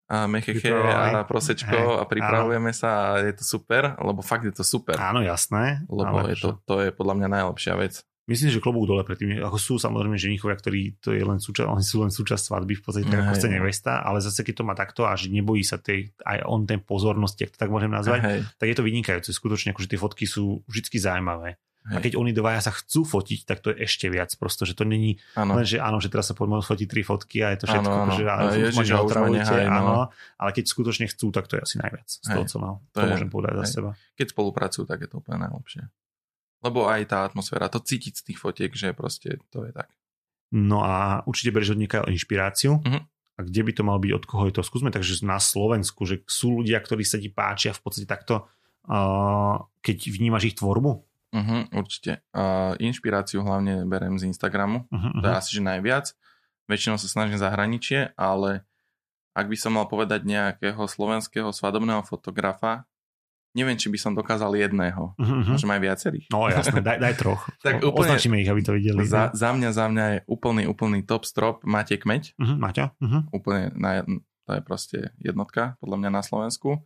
[0.09, 2.81] a mecheche a prosečko a pripravujeme áno.
[2.81, 4.97] sa a je to super, lebo fakt je to super.
[4.97, 5.85] Áno, jasné.
[5.85, 8.08] Lebo je to, to je podľa mňa najlepšia vec.
[8.29, 9.41] Myslím, že klobúk dole predtým.
[9.41, 12.83] Ako sú samozrejme ženichovia, ktorí to je len súčasť, oni sú len súčasť svadby, v
[12.85, 16.13] podstate tak ako nevesta, ale zase keď to má takto a že nebojí sa tej,
[16.29, 18.39] aj on ten pozornosti, ak to tak môžem nazvať, Hej.
[18.61, 19.33] tak je to vynikajúce.
[19.33, 21.57] Skutočne akože tie fotky sú vždy zaujímavé.
[21.89, 21.95] Hej.
[21.97, 24.29] A keď oni dvaja sa chcú fotiť, tak to je ešte viac.
[24.37, 25.57] Prosto, že to není ano.
[25.57, 27.89] len, že áno, že teraz sa poďme fotiť tri fotky a je to všetko.
[27.89, 28.13] Ano, ano.
[28.13, 29.73] Že, áno, Ježiš, otravujete, nehaj, no.
[29.73, 29.97] áno,
[30.37, 32.75] ale keď skutočne chcú, tak to je asi najviac z toho, co mal.
[32.93, 33.61] To, to je, môžem povedať hej.
[33.65, 33.91] za seba.
[34.21, 35.89] Keď spolupracujú, tak je to úplne najlepšie.
[36.59, 39.89] Lebo aj tá atmosféra, to cítiť z tých fotiek, že proste to je tak.
[40.51, 42.81] No a určite berieš od niekiaľ inšpiráciu.
[42.81, 43.03] Uh-huh.
[43.39, 44.67] A kde by to mal byť, od koho je to?
[44.67, 48.51] Skúsme takže na Slovensku, že sú ľudia, ktorí sa ti páčia v podstate takto,
[48.91, 50.91] uh, keď vnímaš ich tvorbu?
[51.29, 52.25] Uh-huh, určite.
[52.35, 56.17] Uh, inšpiráciu hlavne berem z Instagramu, uh-huh, to je asi že najviac.
[56.67, 58.67] Väčšinou sa snažím zahraničie, ale
[59.37, 62.89] ak by som mal povedať nejakého slovenského svadobného fotografa,
[63.57, 65.17] neviem, či by som dokázal jedného.
[65.17, 65.55] Uh-huh.
[65.55, 66.27] Možno aj viacerých.
[66.29, 67.43] No jasne, daj, daj troch.
[67.65, 69.05] tak úplne, Označíme ich, aby to videli.
[69.05, 72.37] Za, za, mňa, za mňa je úplný, úplný top strop Máte Kmeď.
[72.37, 72.93] Uh-huh, Maťa.
[73.01, 73.23] Uh-huh.
[73.33, 74.05] Úplne, na,
[74.45, 76.81] to je proste jednotka, podľa mňa na Slovensku.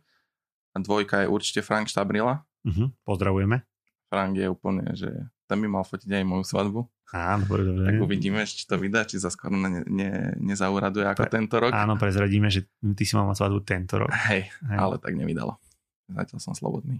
[0.73, 2.43] A dvojka je určite Frank Štabrila.
[2.63, 2.89] Uh-huh.
[3.05, 3.61] Pozdravujeme.
[4.09, 5.09] Frank je úplne, že
[5.49, 6.81] ten by mal fotiť aj moju svadbu.
[7.13, 7.93] Á, dobre, dobre.
[7.93, 11.69] Tak uvidíme, či to vydá, či za skoro ne, ne, nezauraduje ako Pre, tento rok.
[11.69, 12.65] Áno, prezradíme, že
[12.97, 14.09] ty si mal mať svadbu tento rok.
[14.09, 14.77] Hej, Hej.
[14.81, 15.61] ale tak nevydalo.
[16.09, 16.99] Zatiaľ som slobodný.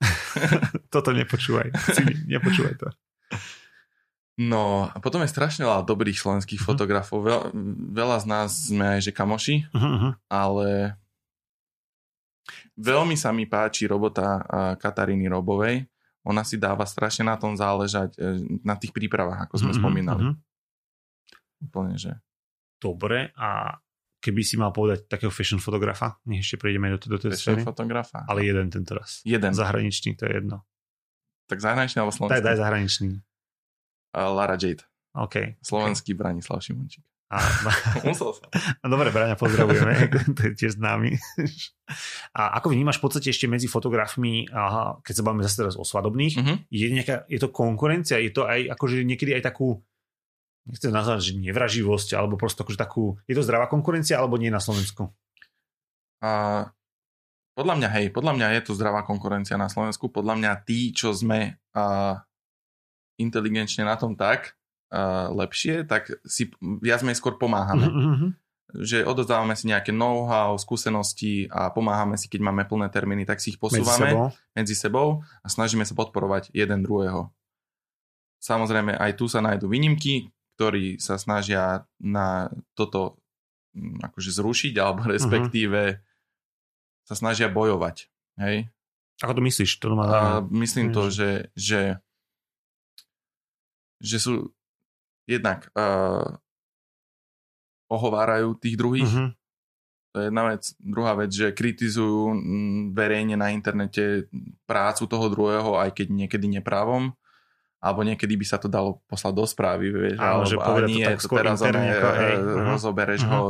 [0.94, 1.70] Toto nepočúvaj.
[2.30, 2.88] nepočúvaj to.
[4.34, 6.74] No a potom je strašne veľa dobrých slovenských uh-huh.
[6.74, 7.22] fotografov.
[7.22, 7.54] Veľ,
[7.94, 10.18] veľa z nás sme aj že kamoši, uh-huh.
[10.26, 10.98] ale
[12.74, 14.42] veľmi sa mi páči robota
[14.74, 15.86] Kataríny Robovej,
[16.24, 20.22] ona si dáva strašne na tom záležať, e, na tých prípravách, ako sme mm-hmm, spomínali.
[21.60, 22.12] Úplne, že...
[22.80, 23.76] Dobre, a
[24.24, 28.24] keby si mal povedať takého fashion fotografa, nech ešte prejdeme do, do tej Fashion fotografa.
[28.24, 29.20] Ale jeden tento raz.
[29.28, 29.52] Jeden.
[29.52, 30.64] Zahraničný, to je jedno.
[31.44, 32.40] Tak zahraničný alebo slovenský?
[32.40, 33.08] Tak daj zahraničný.
[34.16, 34.80] Uh, Lara Jade.
[35.12, 35.60] OK.
[35.60, 36.20] Slovenský okay.
[36.24, 37.04] Branislav Šimončík.
[37.34, 37.40] A,
[38.06, 38.46] Musel sa.
[38.84, 40.06] No dobre, Braňa, pozdravujeme,
[40.38, 41.18] to je tiež známy.
[42.36, 45.82] A ako vnímaš v podstate ešte medzi fotografmi, aha, keď sa bavíme zase teraz o
[45.82, 46.56] svadobných, uh-huh.
[46.70, 49.82] je, nejaká, je to konkurencia, je to aj akože niekedy aj takú,
[50.68, 54.60] nechcem nazvať, že nevraživosť, alebo prosto akože takú, je to zdravá konkurencia, alebo nie na
[54.60, 55.12] Slovensku?
[56.24, 56.66] A,
[57.54, 60.10] podľa mňa, hej, podľa mňa je to zdravá konkurencia na Slovensku.
[60.10, 62.18] Podľa mňa tí, čo sme a,
[63.14, 64.58] inteligenčne na tom tak,
[64.90, 66.50] uh, lepšie, tak si
[66.82, 67.86] viac menej skôr pomáhame.
[67.86, 68.30] Mm-hmm.
[68.74, 73.54] Že odozdávame si nejaké know-how, skúsenosti a pomáhame si, keď máme plné termíny, tak si
[73.54, 77.30] ich posúvame medzi sebou, medzi sebou a snažíme sa podporovať jeden druhého.
[78.42, 83.18] Samozrejme, aj tu sa nájdú výnimky, ktorí sa snažia na toto
[83.74, 85.10] mm, akože zrušiť, alebo mhm.
[85.10, 87.06] respektíve uh-huh.
[87.06, 88.10] sa snažia bojovať.
[88.38, 88.70] Hej?
[89.22, 89.78] Ako to myslíš?
[89.82, 90.06] To má...
[90.06, 92.02] A myslím to, že, že,
[94.02, 94.50] že sú
[95.30, 96.34] jednak uh,
[97.86, 99.06] ohovárajú tých druhých.
[99.06, 99.30] Uh-huh.
[100.14, 100.62] To je jedna vec.
[100.78, 102.38] Druhá vec, že kritizujú
[102.94, 104.30] verejne na internete
[104.66, 107.14] prácu toho druhého, aj keď niekedy neprávom.
[107.84, 111.04] Alebo niekedy by sa to dalo poslať do správy, vieš, Áno, alebo, že ale nie,
[111.04, 112.64] to, to teraz interne, ako, hej, uh-huh.
[112.72, 113.34] rozobereš uh-huh.
[113.36, 113.42] ho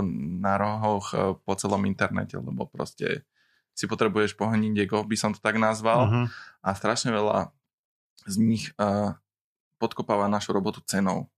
[0.42, 3.22] na rohoch e, po celom internete, lebo proste
[3.78, 6.10] si potrebuješ pohniť, ako by som to tak nazval.
[6.10, 6.26] Uh-huh.
[6.66, 7.54] A strašne veľa
[8.26, 9.14] z nich uh,
[9.78, 11.28] podkopáva našu robotu cenou.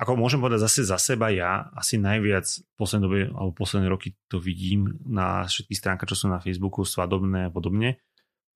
[0.00, 4.16] Ako môžem povedať zase za seba, ja asi najviac v poslednej dobe, alebo posledné roky
[4.32, 8.00] to vidím na všetkých stránkach, čo sú na Facebooku, svadobné a podobne.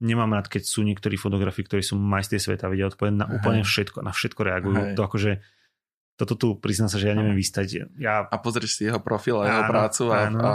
[0.05, 4.05] Nemám rád, keď sú niektorí fotografi, ktorí sú majstri sveta, vedia odpovedať na úplne všetko,
[4.05, 4.83] na všetko reagujú.
[4.93, 4.95] Hej.
[5.01, 5.33] To akože
[6.15, 7.91] toto tu priznám sa, že ja neviem vystať.
[7.99, 8.29] Ja...
[8.31, 10.51] A pozrieš si jeho profil a jeho áno, prácu a, a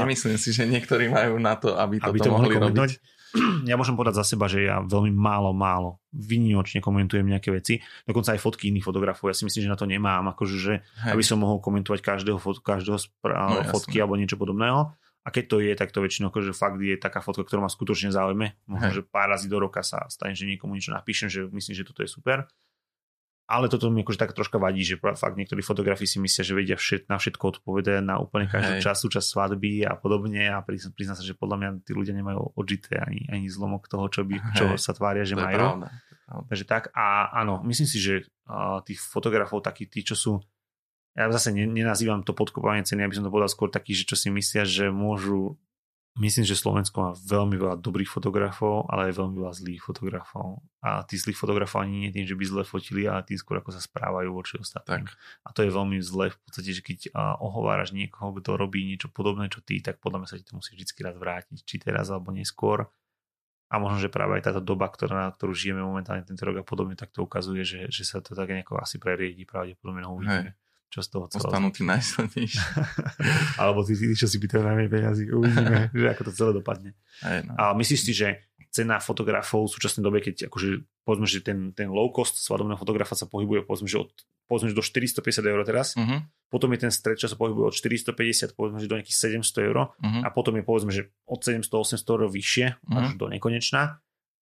[0.00, 2.96] nemyslím si, že niektorí majú na to, aby, aby to mohli robiť.
[3.70, 8.36] ja môžem povedať za seba, že ja veľmi málo, málo vynimočne komentujem nejaké veci, dokonca
[8.36, 9.32] aj fotky iných fotografov.
[9.32, 10.74] Ja si myslím, že na to nemám, akože, že,
[11.08, 14.92] aby som mohol komentovať každého, fot, každého spra- no, fotky alebo niečo podobného.
[15.22, 18.10] A keď to je, tak to väčšinou akože fakt je taká fotka, ktorá ma skutočne
[18.10, 18.58] zaujme.
[18.66, 21.86] Možno, že pár razy do roka sa stane, že niekomu niečo napíšem, že myslím, že
[21.86, 22.50] toto je super
[23.52, 26.76] ale toto mi akože tak troška vadí, že fakt niektorí fotografi si myslia, že vedia
[26.80, 28.82] všet, na všetko odpovedať, na úplne každú Hej.
[28.88, 33.02] čas, súčasť svadby a podobne a priznám sa, že podľa mňa tí ľudia nemajú odžité
[33.04, 35.58] ani, ani zlomok toho, čo, by, čo sa tvária, že to majú.
[35.58, 35.88] Pravda.
[36.48, 40.32] Takže tak a áno, myslím si, že uh, tých fotografov takí tí, čo sú
[41.12, 44.32] ja zase nenazývam to podkopávanie ceny, aby som to povedal skôr taký, že čo si
[44.32, 45.60] myslia, že môžu
[46.12, 50.60] Myslím, že Slovensko má veľmi veľa dobrých fotografov, ale aj veľmi veľa zlých fotografov.
[50.84, 53.72] A tí zlých fotografov ani nie tým, že by zle fotili, ale tým skôr ako
[53.72, 55.08] sa správajú voči ostatným.
[55.08, 55.16] Tak.
[55.40, 59.48] A to je veľmi zle v podstate, že keď ohováraš niekoho, kto robí niečo podobné,
[59.48, 62.28] čo ty, tak podľa mňa sa ti to musí vždy raz vrátiť, či teraz alebo
[62.28, 62.92] neskôr.
[63.72, 66.64] A možno, že práve aj táto doba, ktorá, na ktorú žijeme momentálne tento rok a
[66.68, 70.52] podobne, tak to ukazuje, že, že sa to tak nejako asi preriedi pravdepodobne uvidíme.
[70.52, 70.61] Hey
[70.92, 71.48] čo z toho celého.
[71.48, 72.60] Ostanú tí najsilnejší.
[73.62, 75.32] Alebo tí, tí, čo si pýtajú najmenej peniazy.
[75.32, 76.90] Uvidíme, že ako to celé dopadne.
[77.24, 77.56] Aj, no.
[77.56, 81.88] A myslíš si, že cena fotografov v súčasnej dobe, keď akože, povedzme, že ten, ten
[81.88, 84.12] low cost svadobného fotografa sa pohybuje povedzme, že od,
[84.48, 86.24] povedzme, že do 450 eur teraz, uh-huh.
[86.48, 89.92] potom je ten stred, čo sa pohybuje od 450 povedzme, že do nejakých 700 eur
[89.92, 90.24] uh-huh.
[90.24, 92.96] a potom je povedzme, že od 700-800 eur vyššie uh-huh.
[92.96, 94.00] až do nekonečná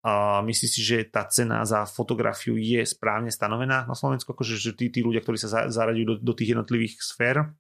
[0.07, 4.30] a myslíš si, že tá cena za fotografiu je správne stanovená na Slovensku?
[4.30, 7.50] Akože že tí, tí ľudia, ktorí sa zaraďujú do, do tých jednotlivých sfér?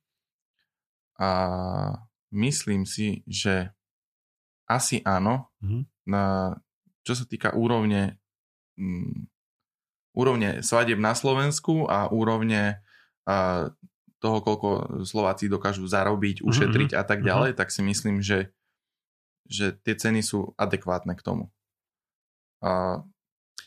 [1.18, 1.28] A
[2.30, 3.74] myslím si, že
[4.70, 5.50] asi áno.
[5.58, 5.82] Mm-hmm.
[6.06, 6.54] Na,
[7.02, 8.22] čo sa týka úrovne
[8.78, 9.26] um,
[10.14, 12.78] úrovne svadieb na Slovensku a úrovne
[13.26, 13.68] a,
[14.22, 17.04] toho, koľko Slováci dokážu zarobiť, mhm, ušetriť mm-hmm.
[17.04, 17.26] a tak mhm.
[17.26, 17.60] ďalej, mm-hmm.
[17.60, 18.54] tak si myslím, že,
[19.50, 21.50] že tie ceny sú adekvátne k tomu.
[22.62, 23.02] A...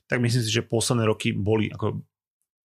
[0.09, 2.01] Tak myslím si, že posledné roky boli, ako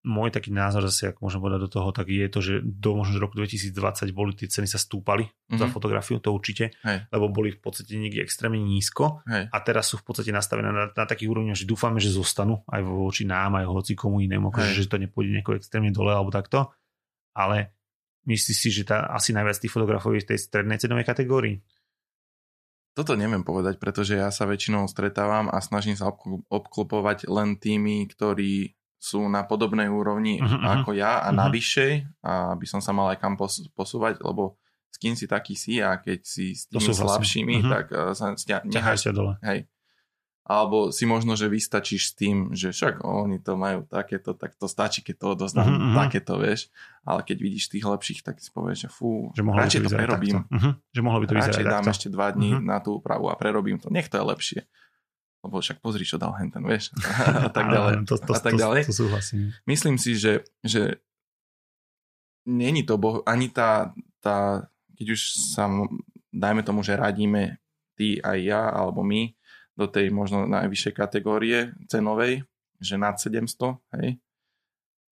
[0.05, 3.17] môj taký názor zase, ako môžem povedať do toho, tak je to, že do možno
[3.17, 3.73] roku 2020
[4.13, 5.57] boli tie ceny sa stúpali mm-hmm.
[5.57, 7.09] za fotografiu, to určite, Hej.
[7.09, 9.49] lebo boli v podstate niekde extrémne nízko Hej.
[9.49, 12.85] a teraz sú v podstate nastavené na, na takých úrovniach, že dúfame, že zostanú aj
[12.85, 16.69] voči nám, aj hoci komu inému, akože, že to nepôjde nejako extrémne dole alebo takto,
[17.33, 17.73] ale
[18.29, 21.65] myslíš si, že tá, asi najviac tých fotografov je v tej strednej cenovej kategórii?
[22.95, 26.15] Toto neviem povedať, pretože ja sa väčšinou stretávam a snažím sa
[26.47, 31.37] obklopovať len tými, ktorí sú na podobnej úrovni uh-huh, ako ja a uh-huh.
[31.37, 34.57] na vyššej, aby som sa mal aj kam pos- posúvať, lebo
[34.89, 37.73] s kým si taký si a keď si s tými slabšími, uh-huh.
[37.75, 39.37] tak uh, sa ťa, necháš, dole.
[39.43, 39.69] Hej.
[40.45, 44.69] Alebo si možno, že vystačíš s tým, že však oni to majú takéto, tak to
[44.69, 46.69] stačí, keď to odozdám uh-huh, takéto, vieš.
[47.01, 50.45] Ale keď vidíš tých lepších, tak si povieš, že fú, že radšej to, to prerobím.
[50.45, 50.77] Uh-huh.
[50.93, 51.93] Že mohlo by to Radšej dám takto.
[51.97, 52.69] ešte dva dní uh-huh.
[52.69, 53.89] na tú úpravu a prerobím to.
[53.89, 54.61] Nech to je lepšie.
[55.41, 56.93] Lebo však pozri, čo dal Henten, vieš.
[57.49, 58.05] a tak ďalej.
[58.05, 58.81] to, to, a tak ďalej.
[58.85, 59.57] To, to súhlasím.
[59.65, 61.01] Myslím si, že, že
[62.45, 64.69] není to boh, ani tá, tá,
[65.01, 65.21] keď už
[65.57, 65.73] sa,
[66.29, 67.57] dajme tomu, že radíme
[67.97, 69.33] ty aj ja, alebo my,
[69.75, 72.47] do tej možno najvyššej kategórie cenovej,
[72.79, 74.19] že nad 700, hej,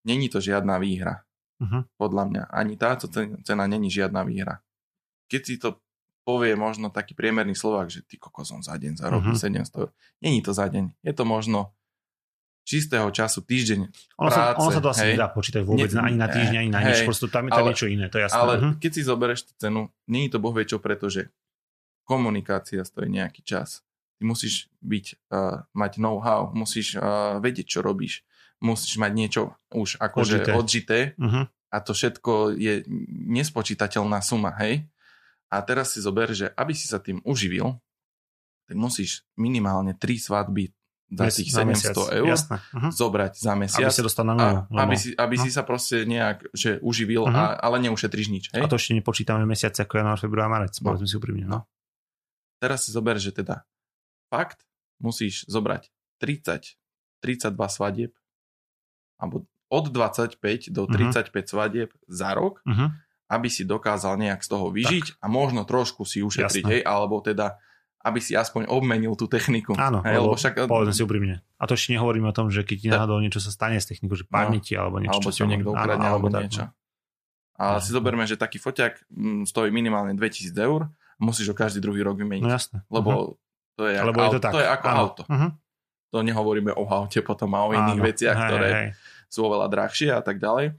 [0.06, 1.26] není to žiadna výhra.
[1.62, 1.86] Uh-huh.
[1.94, 2.42] Podľa mňa.
[2.50, 3.06] Ani táto
[3.46, 4.62] cena není žiadna výhra.
[5.30, 5.78] Keď si to
[6.22, 9.62] povie možno taký priemerný Slovák, že ty kokozom za deň zarobí uh-huh.
[9.62, 9.90] 700
[10.22, 11.02] Není to za deň.
[11.02, 11.74] Je to možno
[12.62, 13.90] čistého času, týždeň
[14.22, 14.38] ono práce.
[14.38, 17.02] Sa, ono sa to asi nedá počítať vôbec ne, ani na týždeň, ani na nič,
[17.02, 18.38] proste tam je tam niečo iné, to je jasné.
[18.38, 18.72] Ale uh-huh.
[18.78, 21.26] keď si zoberieš tú cenu, nie je to boh vie čo, pretože
[22.06, 23.82] komunikácia stojí nejaký čas.
[24.22, 28.22] Ty musíš byť, uh, mať know-how, musíš uh, vedieť, čo robíš,
[28.62, 29.42] musíš mať niečo
[29.74, 31.50] už akože odžité, odžité uh-huh.
[31.50, 32.86] a to všetko je
[33.26, 34.86] nespočítateľná suma, hej?
[35.50, 37.82] A teraz si zober, že aby si sa tým uživil,
[38.70, 40.70] tak musíš minimálne 3 svadby
[41.12, 42.30] za tých 700 eur.
[42.30, 42.88] Uh-huh.
[42.94, 43.90] zobrať za mesiac.
[43.90, 44.56] Aby sa dostal na nulu.
[44.78, 45.50] Aby, si, aby uh-huh.
[45.50, 47.58] si sa proste nejak že uživil, uh-huh.
[47.58, 48.44] a, ale neušetríš nič.
[48.54, 48.62] Hej?
[48.62, 50.78] A to ešte nepočítame mesiace ako január, február, marec.
[50.78, 50.94] No.
[50.94, 51.50] Povedzme si úprimne.
[51.50, 51.66] No.
[52.62, 53.66] Teraz si zober, že teda
[54.32, 54.64] fakt
[54.96, 55.92] musíš zobrať
[56.24, 56.80] 30,
[57.20, 58.16] 32 svadieb
[59.20, 61.44] alebo od 25 do 35 uh-huh.
[61.44, 62.88] svadieb za rok, uh-huh.
[63.28, 65.20] aby si dokázal nejak z toho vyžiť tak.
[65.20, 67.60] a možno trošku si ušetriť, hej, alebo teda
[68.02, 69.78] aby si aspoň obmenil tú techniku.
[69.78, 70.66] Áno, hej, lebo však...
[70.66, 71.38] povedzme si úprimne.
[71.62, 74.18] A to ešte nehovorím o tom, že keď ti náhodou niečo sa stane s technikou,
[74.18, 75.22] že pamäti no, alebo niečo.
[75.22, 76.66] Alebo ti niekto ukradne alebo, alebo niečo.
[77.62, 81.78] A si zoberme, že taký foťák mm, stojí minimálne 2000 eur a musíš ho každý
[81.78, 82.42] druhý rok vymeniť.
[82.42, 82.82] No jasné.
[82.90, 83.38] Lebo uh-huh.
[83.78, 84.52] To je, Lebo je to, tak.
[84.52, 84.98] to je ako Áno.
[85.00, 85.22] auto.
[85.26, 85.50] Uh-huh.
[86.12, 88.08] To nehovoríme o aute potom a o iných Áno.
[88.08, 88.88] veciach, hej, ktoré hej.
[89.32, 90.76] sú oveľa drahšie a tak ďalej.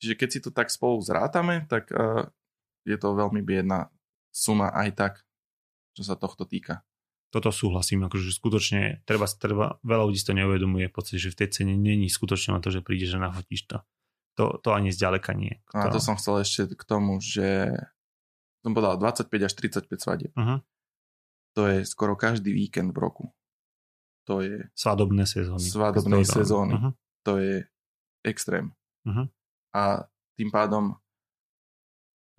[0.00, 2.28] Čiže keď si to tak spolu zrátame, tak uh,
[2.84, 3.88] je to veľmi biedná
[4.28, 5.12] suma aj tak,
[5.96, 6.84] čo sa tohto týka
[7.34, 11.48] toto súhlasím, akože skutočne treba, treba, veľa ľudí si to neuvedomuje, pocit, že v tej
[11.50, 13.78] cene není skutočne na to, že príde, že nafotíš to.
[14.38, 15.58] To, to ani zďaleka nie.
[15.74, 15.82] To...
[15.82, 17.74] A to som chcel ešte k tomu, že
[18.62, 19.52] som povedal 25 až
[19.90, 20.32] 35 svadieb.
[20.38, 20.62] Uh-huh.
[21.54, 23.24] To je skoro každý víkend v roku.
[24.26, 24.66] To je...
[24.74, 25.62] Svadobné sezóny.
[25.62, 26.74] Svadobné sezóny.
[26.74, 26.92] Uh-huh.
[27.28, 27.68] To je
[28.24, 28.72] extrém.
[29.04, 29.28] Uh-huh.
[29.76, 30.96] A tým pádom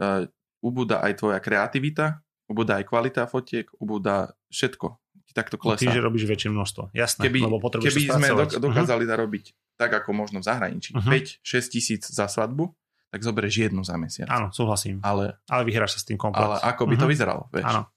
[0.02, 0.26] uh,
[0.60, 4.98] ubúda aj tvoja kreativita, ubúda aj kvalita fotiek, ubúda všetko.
[5.26, 5.86] Ti takto klesá.
[5.86, 6.92] Tým, že robíš väčšie množstvo.
[6.92, 9.14] Jasné, keby, lebo keby sme do, dokázali uh-huh.
[9.16, 9.46] zarobiť
[9.78, 11.40] tak, ako možno v zahraničí, uh-huh.
[11.46, 12.74] 5-6 tisíc za svadbu,
[13.14, 14.28] tak zoberieš jednu za mesiac.
[14.28, 15.00] Áno, súhlasím.
[15.06, 16.44] Ale, ale vyhráš sa s tým komplet.
[16.44, 17.04] Ale ako by uh-huh.
[17.06, 17.70] to vyzeralo, vieš?
[17.70, 17.88] Áno.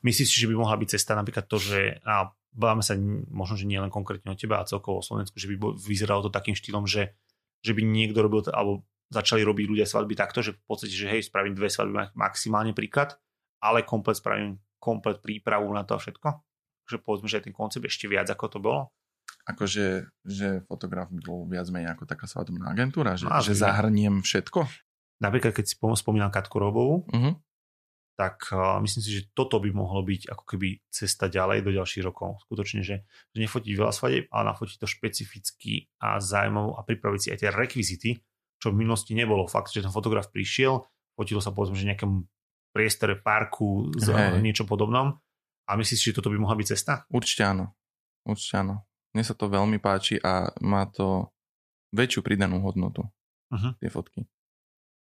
[0.00, 2.96] Myslíš si, že by mohla byť cesta napríklad to, že a bavíme sa
[3.30, 6.30] možno, že nie len konkrétne o teba a celkovo o Slovensku, že by vyzeralo to
[6.32, 7.14] takým štýlom, že,
[7.60, 8.82] že by niekto robil, alebo
[9.12, 13.20] začali robiť ľudia svadby takto, že v podstate, že hej, spravím dve svadby maximálne príklad
[13.60, 16.28] ale komplet spravím komplet prípravu na to a všetko?
[16.88, 18.82] Že povedzme, že ten koncept ešte viac ako to bolo?
[19.46, 24.66] Akože, že fotograf bol viac menej ako taká svadobná agentúra, že, no, že zahrniem všetko?
[25.20, 27.36] Napríklad, keď si spomínal Katku Robovú, uh-huh.
[28.20, 28.52] Tak
[28.84, 32.44] myslím si, že toto by mohlo byť ako keby cesta ďalej do ďalších rokov.
[32.44, 37.28] Skutočne, že, že nefotiť veľa svadieb, ale nafotiť to špecificky a zaujímavé a pripraviť si
[37.32, 38.10] aj tie rekvizity,
[38.60, 39.48] čo v minulosti nebolo.
[39.48, 40.84] Fakt, že ten fotograf prišiel,
[41.16, 42.20] fotilo sa povedzme, že nejakému
[42.76, 44.36] priestore parku s hey.
[44.44, 45.16] niečo podobnom.
[45.64, 47.08] A myslíš, že toto by mohla byť cesta?
[47.08, 47.72] Určite áno.
[48.28, 48.84] Určite áno.
[49.16, 51.32] Mne sa to veľmi páči a má to
[51.96, 53.08] väčšiu pridanú hodnotu.
[53.48, 53.72] Uh-huh.
[53.80, 54.28] Tie fotky.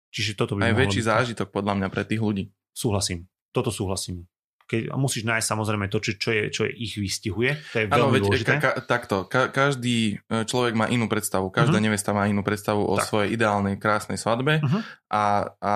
[0.09, 1.07] Čiže toto by Aj väčší byť...
[1.11, 2.49] zážitok podľa mňa pre tých ľudí.
[2.75, 3.31] Súhlasím.
[3.55, 4.27] Toto súhlasím
[4.65, 7.53] keď, a musíš nájsť samozrejme to, čo, čo, je, čo je ich vystihuje.
[7.73, 8.57] To je veľmi ano, dôležité.
[8.57, 11.85] Ka, takto, ka, každý e, človek má inú predstavu, každá uh-huh.
[11.85, 13.05] nevesta má inú predstavu o tak.
[13.05, 14.81] svojej ideálnej krásnej svadbe uh-huh.
[15.13, 15.73] a, a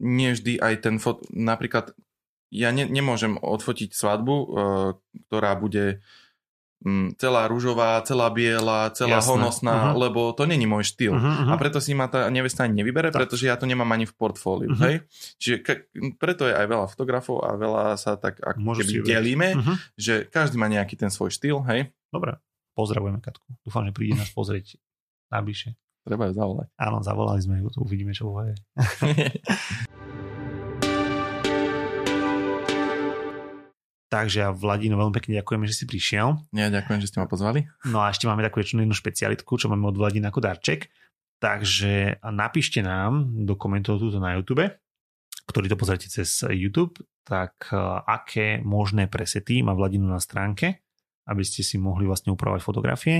[0.00, 1.92] nie vždy aj ten fot, napríklad
[2.48, 4.48] ja ne, nemôžem odfotiť svadbu, uh,
[5.28, 6.00] ktorá bude
[7.20, 9.30] celá rúžová, celá biela, celá Jasné.
[9.36, 10.00] honosná, uh-huh.
[10.00, 11.12] lebo to není môj štýl.
[11.12, 11.52] Uh-huh.
[11.52, 13.28] A preto si ma tá nevesta ani nevybere, tak.
[13.28, 14.72] pretože ja to nemám ani v portfóliu.
[14.72, 14.84] Uh-huh.
[14.88, 14.94] Hej?
[15.36, 15.84] Čiže ka-
[16.16, 19.76] preto je aj veľa fotografov a veľa sa tak ako keby delíme, uh-huh.
[20.00, 21.60] že každý má nejaký ten svoj štýl.
[21.68, 21.92] Hej?
[22.08, 22.40] Dobre,
[22.72, 23.44] pozdravujeme Katku.
[23.60, 24.80] Dúfam, že príde nás pozrieť
[25.28, 25.76] najbližšie.
[26.00, 26.68] Treba ju zavolať.
[26.80, 28.56] Áno, zavolali sme ju, to uvidíme, čo bude.
[34.10, 36.50] Takže ja Vladino veľmi pekne ďakujeme, že si prišiel.
[36.50, 37.70] Ja ďakujem, že ste ma pozvali.
[37.86, 40.90] No a ešte máme takú jednu špecialitku, čo máme od Vladina ako darček.
[41.38, 44.66] Takže napíšte nám do komentov túto na YouTube,
[45.46, 47.70] ktorý to pozrite cez YouTube, tak
[48.04, 50.82] aké možné presety má Vladino na stránke
[51.30, 53.16] aby ste si mohli vlastne upravovať fotografie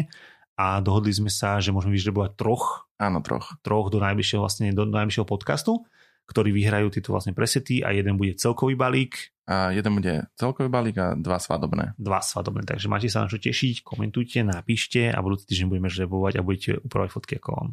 [0.59, 2.91] a dohodli sme sa, že môžeme vyžrebovať troch.
[2.99, 3.55] Áno, troch.
[3.63, 5.87] Troch do najbližšieho, vlastne, do najbližšieho podcastu,
[6.27, 9.33] ktorí vyhrajú tieto vlastne presety a jeden bude celkový balík.
[9.51, 11.99] A jeden bude celkový balík a dva svadobné.
[11.99, 16.39] Dva svadobné, takže máte sa na čo tešiť, komentujte, napíšte a budúci týždeň budeme žrebovať
[16.39, 17.69] a budete upravovať fotky ako on.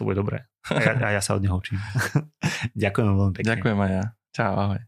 [0.00, 0.48] To bude dobré.
[0.72, 1.76] A ja, a ja sa od neho učím.
[2.82, 3.48] Ďakujem veľmi pekne.
[3.52, 4.04] Ďakujem aj ja.
[4.32, 4.80] Čau, ahoj.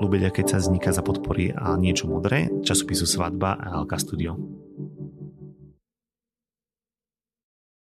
[0.00, 4.36] Lubeľa, keď sa vzniká za podpory a niečo modré, časopisu Svadba a Alka Studio.